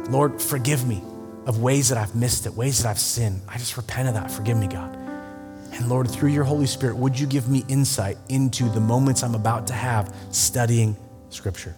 Lord, 0.09 0.41
forgive 0.41 0.87
me 0.87 1.01
of 1.45 1.61
ways 1.61 1.89
that 1.89 1.97
I've 1.97 2.15
missed 2.15 2.45
it, 2.45 2.53
ways 2.53 2.83
that 2.83 2.89
I've 2.89 2.99
sinned. 2.99 3.41
I 3.47 3.57
just 3.57 3.77
repent 3.77 4.07
of 4.07 4.13
that. 4.15 4.29
Forgive 4.29 4.57
me, 4.57 4.67
God. 4.67 4.95
And 5.73 5.89
Lord, 5.89 6.09
through 6.09 6.29
your 6.29 6.43
Holy 6.43 6.65
Spirit, 6.65 6.97
would 6.97 7.19
you 7.19 7.27
give 7.27 7.47
me 7.47 7.63
insight 7.67 8.17
into 8.29 8.69
the 8.69 8.79
moments 8.79 9.23
I'm 9.23 9.35
about 9.35 9.67
to 9.67 9.73
have 9.73 10.13
studying 10.31 10.95
Scripture? 11.29 11.75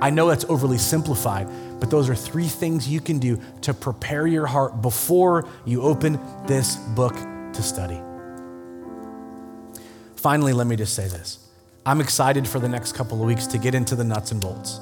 I 0.00 0.10
know 0.10 0.28
that's 0.28 0.44
overly 0.44 0.78
simplified, 0.78 1.48
but 1.80 1.90
those 1.90 2.08
are 2.08 2.14
three 2.14 2.46
things 2.46 2.88
you 2.88 3.00
can 3.00 3.18
do 3.18 3.40
to 3.62 3.74
prepare 3.74 4.26
your 4.26 4.46
heart 4.46 4.80
before 4.80 5.48
you 5.64 5.82
open 5.82 6.20
this 6.46 6.76
book 6.76 7.14
to 7.14 7.62
study. 7.62 8.00
Finally, 10.16 10.52
let 10.52 10.66
me 10.66 10.76
just 10.76 10.94
say 10.94 11.08
this 11.08 11.38
I'm 11.84 12.00
excited 12.00 12.46
for 12.46 12.60
the 12.60 12.68
next 12.68 12.92
couple 12.92 13.20
of 13.20 13.26
weeks 13.26 13.46
to 13.48 13.58
get 13.58 13.74
into 13.74 13.96
the 13.96 14.04
nuts 14.04 14.32
and 14.32 14.40
bolts. 14.40 14.80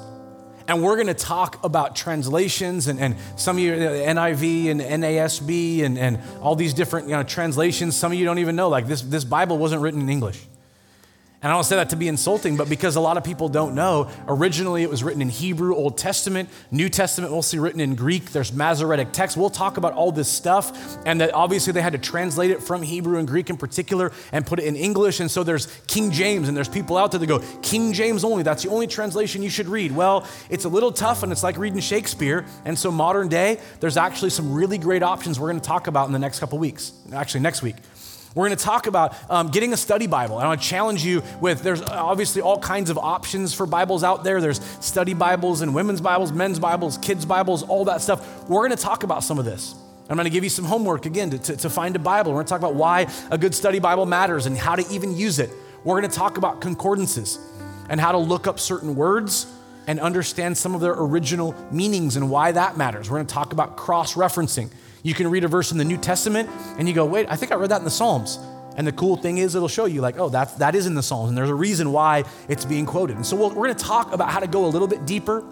And 0.67 0.83
we're 0.83 0.95
going 0.95 1.07
to 1.07 1.13
talk 1.13 1.63
about 1.63 1.95
translations 1.95 2.87
and, 2.87 2.99
and 2.99 3.15
some 3.37 3.55
of 3.55 3.63
you, 3.63 3.71
NIV 3.73 4.71
and 4.71 4.81
NASB 4.81 5.83
and, 5.83 5.97
and 5.97 6.19
all 6.41 6.55
these 6.55 6.73
different 6.73 7.07
you 7.07 7.15
know, 7.15 7.23
translations. 7.23 7.95
Some 7.95 8.11
of 8.11 8.17
you 8.17 8.25
don't 8.25 8.39
even 8.39 8.55
know, 8.55 8.67
like 8.67 8.85
this, 8.85 9.01
this 9.01 9.23
Bible 9.23 9.57
wasn't 9.57 9.81
written 9.81 10.01
in 10.01 10.09
English. 10.09 10.39
And 11.39 11.51
I 11.51 11.55
don't 11.55 11.65
say 11.65 11.75
that 11.75 11.91
to 11.91 11.95
be 11.95 12.07
insulting, 12.07 12.57
but 12.57 12.67
because 12.67 12.95
a 12.95 12.99
lot 12.99 13.15
of 13.15 13.23
people 13.23 13.47
don't 13.47 13.75
know, 13.75 14.09
originally 14.27 14.81
it 14.81 14.89
was 14.89 15.03
written 15.03 15.21
in 15.21 15.29
Hebrew, 15.29 15.75
Old 15.75 15.95
Testament, 15.95 16.49
New 16.71 16.89
Testament 16.89 17.31
mostly 17.31 17.59
written 17.59 17.79
in 17.79 17.93
Greek. 17.93 18.31
There's 18.31 18.51
Masoretic 18.51 19.11
text. 19.11 19.37
We'll 19.37 19.51
talk 19.51 19.77
about 19.77 19.93
all 19.93 20.11
this 20.11 20.27
stuff, 20.27 20.97
and 21.05 21.21
that 21.21 21.35
obviously 21.35 21.73
they 21.73 21.81
had 21.83 21.93
to 21.93 21.99
translate 21.99 22.49
it 22.49 22.63
from 22.63 22.81
Hebrew 22.81 23.19
and 23.19 23.27
Greek 23.27 23.51
in 23.51 23.57
particular 23.57 24.11
and 24.31 24.47
put 24.47 24.57
it 24.57 24.65
in 24.65 24.75
English. 24.75 25.19
And 25.19 25.29
so 25.29 25.43
there's 25.43 25.67
King 25.85 26.09
James, 26.09 26.47
and 26.47 26.57
there's 26.57 26.67
people 26.67 26.97
out 26.97 27.11
there 27.11 27.19
that 27.19 27.27
go, 27.27 27.43
King 27.61 27.93
James 27.93 28.23
only, 28.23 28.41
that's 28.41 28.63
the 28.63 28.69
only 28.69 28.87
translation 28.87 29.43
you 29.43 29.51
should 29.51 29.67
read. 29.67 29.91
Well, 29.91 30.27
it's 30.49 30.65
a 30.65 30.69
little 30.69 30.91
tough, 30.91 31.21
and 31.21 31.31
it's 31.31 31.43
like 31.43 31.59
reading 31.59 31.79
Shakespeare. 31.81 32.47
And 32.65 32.77
so 32.77 32.89
modern 32.89 33.27
day, 33.27 33.59
there's 33.79 33.95
actually 33.95 34.31
some 34.31 34.53
really 34.53 34.79
great 34.79 35.03
options 35.03 35.39
we're 35.39 35.49
going 35.49 35.61
to 35.61 35.67
talk 35.67 35.85
about 35.85 36.07
in 36.07 36.13
the 36.13 36.19
next 36.19 36.39
couple 36.39 36.57
weeks, 36.57 36.93
actually 37.13 37.41
next 37.41 37.61
week. 37.61 37.75
We're 38.37 38.49
going 38.49 38.57
to 38.57 38.63
talk 38.63 38.85
about 38.85 39.15
um, 39.31 39.49
getting 39.49 39.73
a 39.73 39.77
study 39.77 40.05
Bible. 40.05 40.37
And 40.37 40.47
I 40.47 40.55
challenge 40.57 41.03
you 41.03 41.23
with 41.41 41.63
there's 41.63 41.81
obviously 41.81 42.39
all 42.43 42.59
kinds 42.59 42.91
of 42.91 42.97
options 42.99 43.51
for 43.51 43.65
Bibles 43.65 44.03
out 44.03 44.23
there. 44.23 44.39
There's 44.41 44.63
study 44.79 45.15
Bibles 45.15 45.61
and 45.61 45.73
women's 45.73 46.01
Bibles, 46.01 46.31
men's 46.31 46.59
Bibles, 46.59 46.99
kids' 46.99 47.25
Bibles, 47.25 47.63
all 47.63 47.85
that 47.85 47.99
stuff. 47.99 48.47
We're 48.47 48.59
going 48.67 48.77
to 48.77 48.83
talk 48.83 49.01
about 49.01 49.23
some 49.23 49.39
of 49.39 49.45
this. 49.45 49.73
I'm 50.07 50.17
going 50.17 50.25
to 50.25 50.29
give 50.29 50.43
you 50.43 50.51
some 50.51 50.65
homework 50.65 51.07
again 51.07 51.31
to, 51.31 51.39
to, 51.39 51.57
to 51.57 51.69
find 51.71 51.95
a 51.95 51.99
Bible. 51.99 52.31
We're 52.31 52.37
going 52.37 52.45
to 52.45 52.49
talk 52.51 52.59
about 52.59 52.75
why 52.75 53.07
a 53.31 53.39
good 53.39 53.55
study 53.55 53.79
Bible 53.79 54.05
matters 54.05 54.45
and 54.45 54.55
how 54.55 54.75
to 54.75 54.87
even 54.93 55.17
use 55.17 55.39
it. 55.39 55.49
We're 55.83 55.99
going 55.99 56.11
to 56.11 56.15
talk 56.15 56.37
about 56.37 56.61
concordances 56.61 57.39
and 57.89 57.99
how 57.99 58.11
to 58.11 58.19
look 58.19 58.45
up 58.45 58.59
certain 58.59 58.95
words 58.95 59.47
and 59.87 59.99
understand 59.99 60.55
some 60.55 60.75
of 60.75 60.81
their 60.81 60.93
original 60.93 61.55
meanings 61.71 62.15
and 62.15 62.29
why 62.29 62.51
that 62.51 62.77
matters. 62.77 63.09
We're 63.09 63.17
going 63.17 63.27
to 63.27 63.33
talk 63.33 63.51
about 63.51 63.77
cross 63.77 64.13
referencing. 64.13 64.69
You 65.03 65.13
can 65.13 65.29
read 65.29 65.43
a 65.43 65.47
verse 65.47 65.71
in 65.71 65.77
the 65.77 65.85
New 65.85 65.97
Testament 65.97 66.49
and 66.77 66.87
you 66.87 66.93
go, 66.93 67.05
wait, 67.05 67.27
I 67.29 67.35
think 67.35 67.51
I 67.51 67.55
read 67.55 67.71
that 67.71 67.79
in 67.79 67.85
the 67.85 67.91
Psalms. 67.91 68.39
And 68.77 68.85
the 68.85 68.91
cool 68.91 69.17
thing 69.17 69.39
is, 69.39 69.55
it'll 69.55 69.67
show 69.67 69.85
you, 69.85 70.01
like, 70.01 70.19
oh, 70.19 70.29
that's, 70.29 70.53
that 70.55 70.75
is 70.75 70.85
in 70.85 70.93
the 70.93 71.01
Psalms, 71.01 71.29
and 71.29 71.37
there's 71.37 71.49
a 71.49 71.55
reason 71.55 71.91
why 71.91 72.25
it's 72.47 72.63
being 72.63 72.85
quoted. 72.85 73.15
And 73.15 73.25
so 73.25 73.35
we 73.35 73.41
we 73.41 73.49
are 73.49 73.55
going 73.55 73.75
to 73.75 73.83
talk 73.83 74.13
about 74.13 74.29
how 74.29 74.39
to 74.39 74.47
go 74.47 74.65
a 74.65 74.67
little 74.67 74.87
bit 74.87 75.05
deeper 75.07 75.43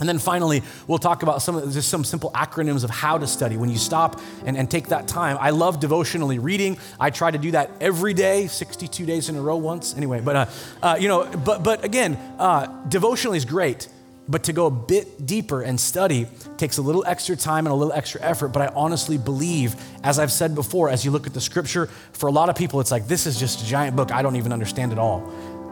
And 0.00 0.08
then 0.08 0.18
finally, 0.18 0.62
we'll 0.88 0.98
talk 0.98 1.22
about 1.22 1.42
some 1.42 1.70
just 1.70 1.88
some 1.88 2.02
simple 2.04 2.30
acronyms 2.32 2.82
of 2.82 2.90
how 2.90 3.18
to 3.18 3.26
study. 3.26 3.56
When 3.56 3.68
you 3.68 3.78
stop 3.78 4.20
and, 4.44 4.56
and 4.56 4.70
take 4.70 4.88
that 4.88 5.06
time, 5.06 5.36
I 5.40 5.50
love 5.50 5.80
devotionally 5.80 6.38
reading. 6.40 6.78
I 6.98 7.10
try 7.10 7.30
to 7.30 7.38
do 7.38 7.52
that 7.52 7.70
every 7.80 8.14
day, 8.14 8.48
62 8.48 9.06
days 9.06 9.28
in 9.28 9.36
a 9.36 9.42
row 9.42 9.56
once. 9.56 9.96
Anyway, 9.96 10.20
but 10.20 10.36
uh, 10.36 10.46
uh, 10.82 10.96
you 10.98 11.08
know, 11.08 11.24
but 11.44 11.62
but 11.62 11.84
again, 11.84 12.16
uh, 12.38 12.66
devotionally 12.88 13.36
is 13.36 13.44
great. 13.44 13.88
But 14.28 14.44
to 14.44 14.52
go 14.52 14.66
a 14.66 14.70
bit 14.70 15.26
deeper 15.26 15.62
and 15.62 15.78
study 15.78 16.26
takes 16.56 16.78
a 16.78 16.82
little 16.82 17.04
extra 17.06 17.36
time 17.36 17.66
and 17.66 17.72
a 17.72 17.76
little 17.76 17.92
extra 17.92 18.20
effort. 18.22 18.48
But 18.48 18.62
I 18.62 18.72
honestly 18.74 19.18
believe, 19.18 19.74
as 20.04 20.18
I've 20.18 20.30
said 20.30 20.54
before, 20.54 20.88
as 20.90 21.04
you 21.04 21.10
look 21.10 21.26
at 21.26 21.34
the 21.34 21.40
scripture, 21.40 21.86
for 22.12 22.28
a 22.28 22.32
lot 22.32 22.48
of 22.48 22.54
people, 22.54 22.80
it's 22.80 22.90
like, 22.90 23.08
this 23.08 23.26
is 23.26 23.38
just 23.38 23.62
a 23.62 23.66
giant 23.66 23.96
book. 23.96 24.12
I 24.12 24.22
don't 24.22 24.36
even 24.36 24.52
understand 24.52 24.92
it 24.92 24.98
all. 24.98 25.28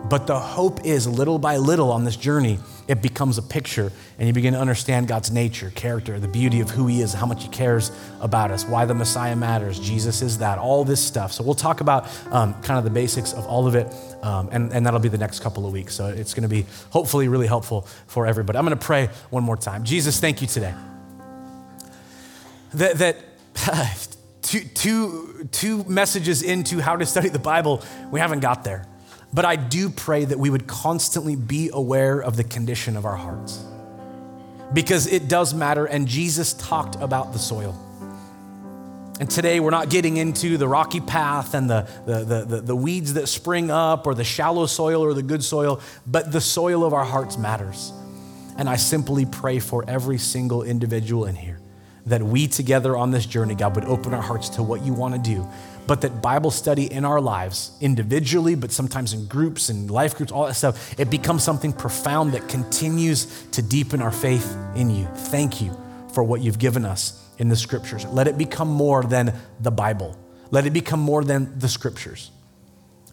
But 0.08 0.26
the 0.26 0.38
hope 0.38 0.84
is 0.84 1.06
little 1.06 1.38
by 1.38 1.58
little 1.58 1.92
on 1.92 2.04
this 2.04 2.16
journey, 2.16 2.58
it 2.88 3.00
becomes 3.00 3.38
a 3.38 3.42
picture 3.42 3.92
and 4.18 4.26
you 4.26 4.32
begin 4.32 4.54
to 4.54 4.58
understand 4.58 5.06
God's 5.06 5.30
nature, 5.30 5.70
character, 5.76 6.18
the 6.18 6.26
beauty 6.26 6.60
of 6.60 6.70
who 6.70 6.86
He 6.88 7.00
is, 7.00 7.12
how 7.12 7.26
much 7.26 7.44
He 7.44 7.48
cares 7.48 7.92
about 8.20 8.50
us, 8.50 8.64
why 8.64 8.84
the 8.84 8.94
Messiah 8.94 9.36
matters. 9.36 9.78
Jesus 9.78 10.22
is 10.22 10.38
that, 10.38 10.58
all 10.58 10.84
this 10.84 11.00
stuff. 11.00 11.32
So 11.32 11.44
we'll 11.44 11.54
talk 11.54 11.80
about 11.80 12.08
um, 12.32 12.54
kind 12.62 12.78
of 12.78 12.84
the 12.84 12.90
basics 12.90 13.32
of 13.32 13.46
all 13.46 13.68
of 13.68 13.76
it, 13.76 13.94
um, 14.22 14.48
and, 14.50 14.72
and 14.72 14.84
that'll 14.84 14.98
be 14.98 15.08
the 15.08 15.18
next 15.18 15.40
couple 15.40 15.66
of 15.66 15.72
weeks. 15.72 15.94
So 15.94 16.08
it's 16.08 16.34
going 16.34 16.42
to 16.42 16.48
be 16.48 16.66
hopefully 16.90 17.28
really 17.28 17.46
helpful 17.46 17.82
for 18.08 18.26
everybody. 18.26 18.58
I'm 18.58 18.64
going 18.64 18.76
to 18.76 18.84
pray 18.84 19.10
one 19.30 19.44
more 19.44 19.56
time. 19.56 19.84
Jesus, 19.84 20.18
thank 20.18 20.40
you 20.40 20.48
today. 20.48 20.74
That, 22.74 22.98
that 22.98 23.16
two, 24.42 24.60
two, 24.60 25.48
two 25.52 25.84
messages 25.84 26.42
into 26.42 26.80
how 26.80 26.96
to 26.96 27.06
study 27.06 27.28
the 27.28 27.38
Bible, 27.38 27.82
we 28.10 28.18
haven't 28.18 28.40
got 28.40 28.64
there. 28.64 28.86
But 29.32 29.44
I 29.44 29.56
do 29.56 29.90
pray 29.90 30.24
that 30.24 30.38
we 30.38 30.50
would 30.50 30.66
constantly 30.66 31.36
be 31.36 31.70
aware 31.72 32.20
of 32.20 32.36
the 32.36 32.44
condition 32.44 32.96
of 32.96 33.04
our 33.04 33.16
hearts 33.16 33.64
because 34.72 35.06
it 35.06 35.28
does 35.28 35.54
matter. 35.54 35.86
And 35.86 36.08
Jesus 36.08 36.52
talked 36.54 36.96
about 36.96 37.32
the 37.32 37.38
soil. 37.38 37.78
And 39.20 39.30
today 39.30 39.60
we're 39.60 39.70
not 39.70 39.90
getting 39.90 40.16
into 40.16 40.56
the 40.56 40.66
rocky 40.66 41.00
path 41.00 41.54
and 41.54 41.68
the, 41.68 41.86
the, 42.06 42.44
the, 42.44 42.60
the, 42.62 42.76
weeds 42.76 43.14
that 43.14 43.26
spring 43.26 43.70
up 43.70 44.06
or 44.06 44.14
the 44.14 44.24
shallow 44.24 44.64
soil 44.64 45.02
or 45.02 45.12
the 45.12 45.22
good 45.22 45.44
soil, 45.44 45.80
but 46.06 46.32
the 46.32 46.40
soil 46.40 46.84
of 46.84 46.94
our 46.94 47.04
hearts 47.04 47.36
matters. 47.36 47.92
And 48.56 48.68
I 48.68 48.76
simply 48.76 49.26
pray 49.26 49.58
for 49.58 49.84
every 49.86 50.16
single 50.16 50.62
individual 50.62 51.26
in 51.26 51.34
here 51.36 51.60
that 52.06 52.22
we 52.22 52.48
together 52.48 52.96
on 52.96 53.10
this 53.10 53.26
journey, 53.26 53.54
God, 53.54 53.74
would 53.74 53.84
open 53.84 54.14
our 54.14 54.22
hearts 54.22 54.48
to 54.50 54.62
what 54.62 54.82
you 54.82 54.94
want 54.94 55.14
to 55.14 55.20
do 55.20 55.46
but 55.86 56.00
that 56.02 56.22
Bible 56.22 56.50
study 56.50 56.90
in 56.90 57.04
our 57.04 57.20
lives, 57.20 57.72
individually, 57.80 58.54
but 58.54 58.72
sometimes 58.72 59.12
in 59.12 59.26
groups 59.26 59.68
and 59.68 59.90
life 59.90 60.16
groups, 60.16 60.32
all 60.32 60.46
that 60.46 60.54
stuff, 60.54 60.98
it 60.98 61.10
becomes 61.10 61.42
something 61.42 61.72
profound 61.72 62.32
that 62.32 62.48
continues 62.48 63.46
to 63.52 63.62
deepen 63.62 64.00
our 64.00 64.12
faith 64.12 64.56
in 64.74 64.90
you. 64.90 65.06
Thank 65.14 65.60
you 65.60 65.76
for 66.12 66.22
what 66.22 66.40
you've 66.40 66.58
given 66.58 66.84
us 66.84 67.24
in 67.38 67.48
the 67.48 67.56
scriptures. 67.56 68.04
Let 68.06 68.28
it 68.28 68.38
become 68.38 68.68
more 68.68 69.02
than 69.02 69.34
the 69.60 69.70
Bible, 69.70 70.16
let 70.50 70.66
it 70.66 70.72
become 70.72 71.00
more 71.00 71.24
than 71.24 71.58
the 71.58 71.68
scriptures. 71.68 72.30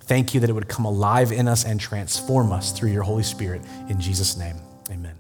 Thank 0.02 0.34
you 0.34 0.40
that 0.40 0.50
it 0.50 0.54
would 0.54 0.70
come 0.70 0.86
alive 0.86 1.34
in 1.34 1.50
us 1.50 1.66
and 1.66 1.82
transform 1.82 2.54
us 2.54 2.72
through 2.72 2.92
your 2.92 3.04
Holy 3.04 3.24
Spirit. 3.24 3.62
In 3.90 4.00
Jesus' 4.00 4.38
name, 4.38 4.56
amen. 4.90 5.17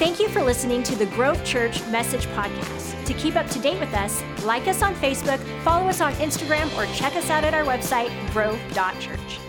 Thank 0.00 0.18
you 0.18 0.30
for 0.30 0.42
listening 0.42 0.82
to 0.84 0.96
the 0.96 1.04
Grove 1.04 1.44
Church 1.44 1.86
Message 1.88 2.24
Podcast. 2.28 3.04
To 3.04 3.12
keep 3.12 3.36
up 3.36 3.46
to 3.50 3.58
date 3.58 3.78
with 3.78 3.92
us, 3.92 4.22
like 4.44 4.66
us 4.66 4.80
on 4.80 4.94
Facebook, 4.94 5.38
follow 5.62 5.88
us 5.88 6.00
on 6.00 6.14
Instagram, 6.14 6.74
or 6.74 6.90
check 6.94 7.16
us 7.16 7.28
out 7.28 7.44
at 7.44 7.52
our 7.52 7.64
website, 7.64 8.08
grove.church. 8.32 9.40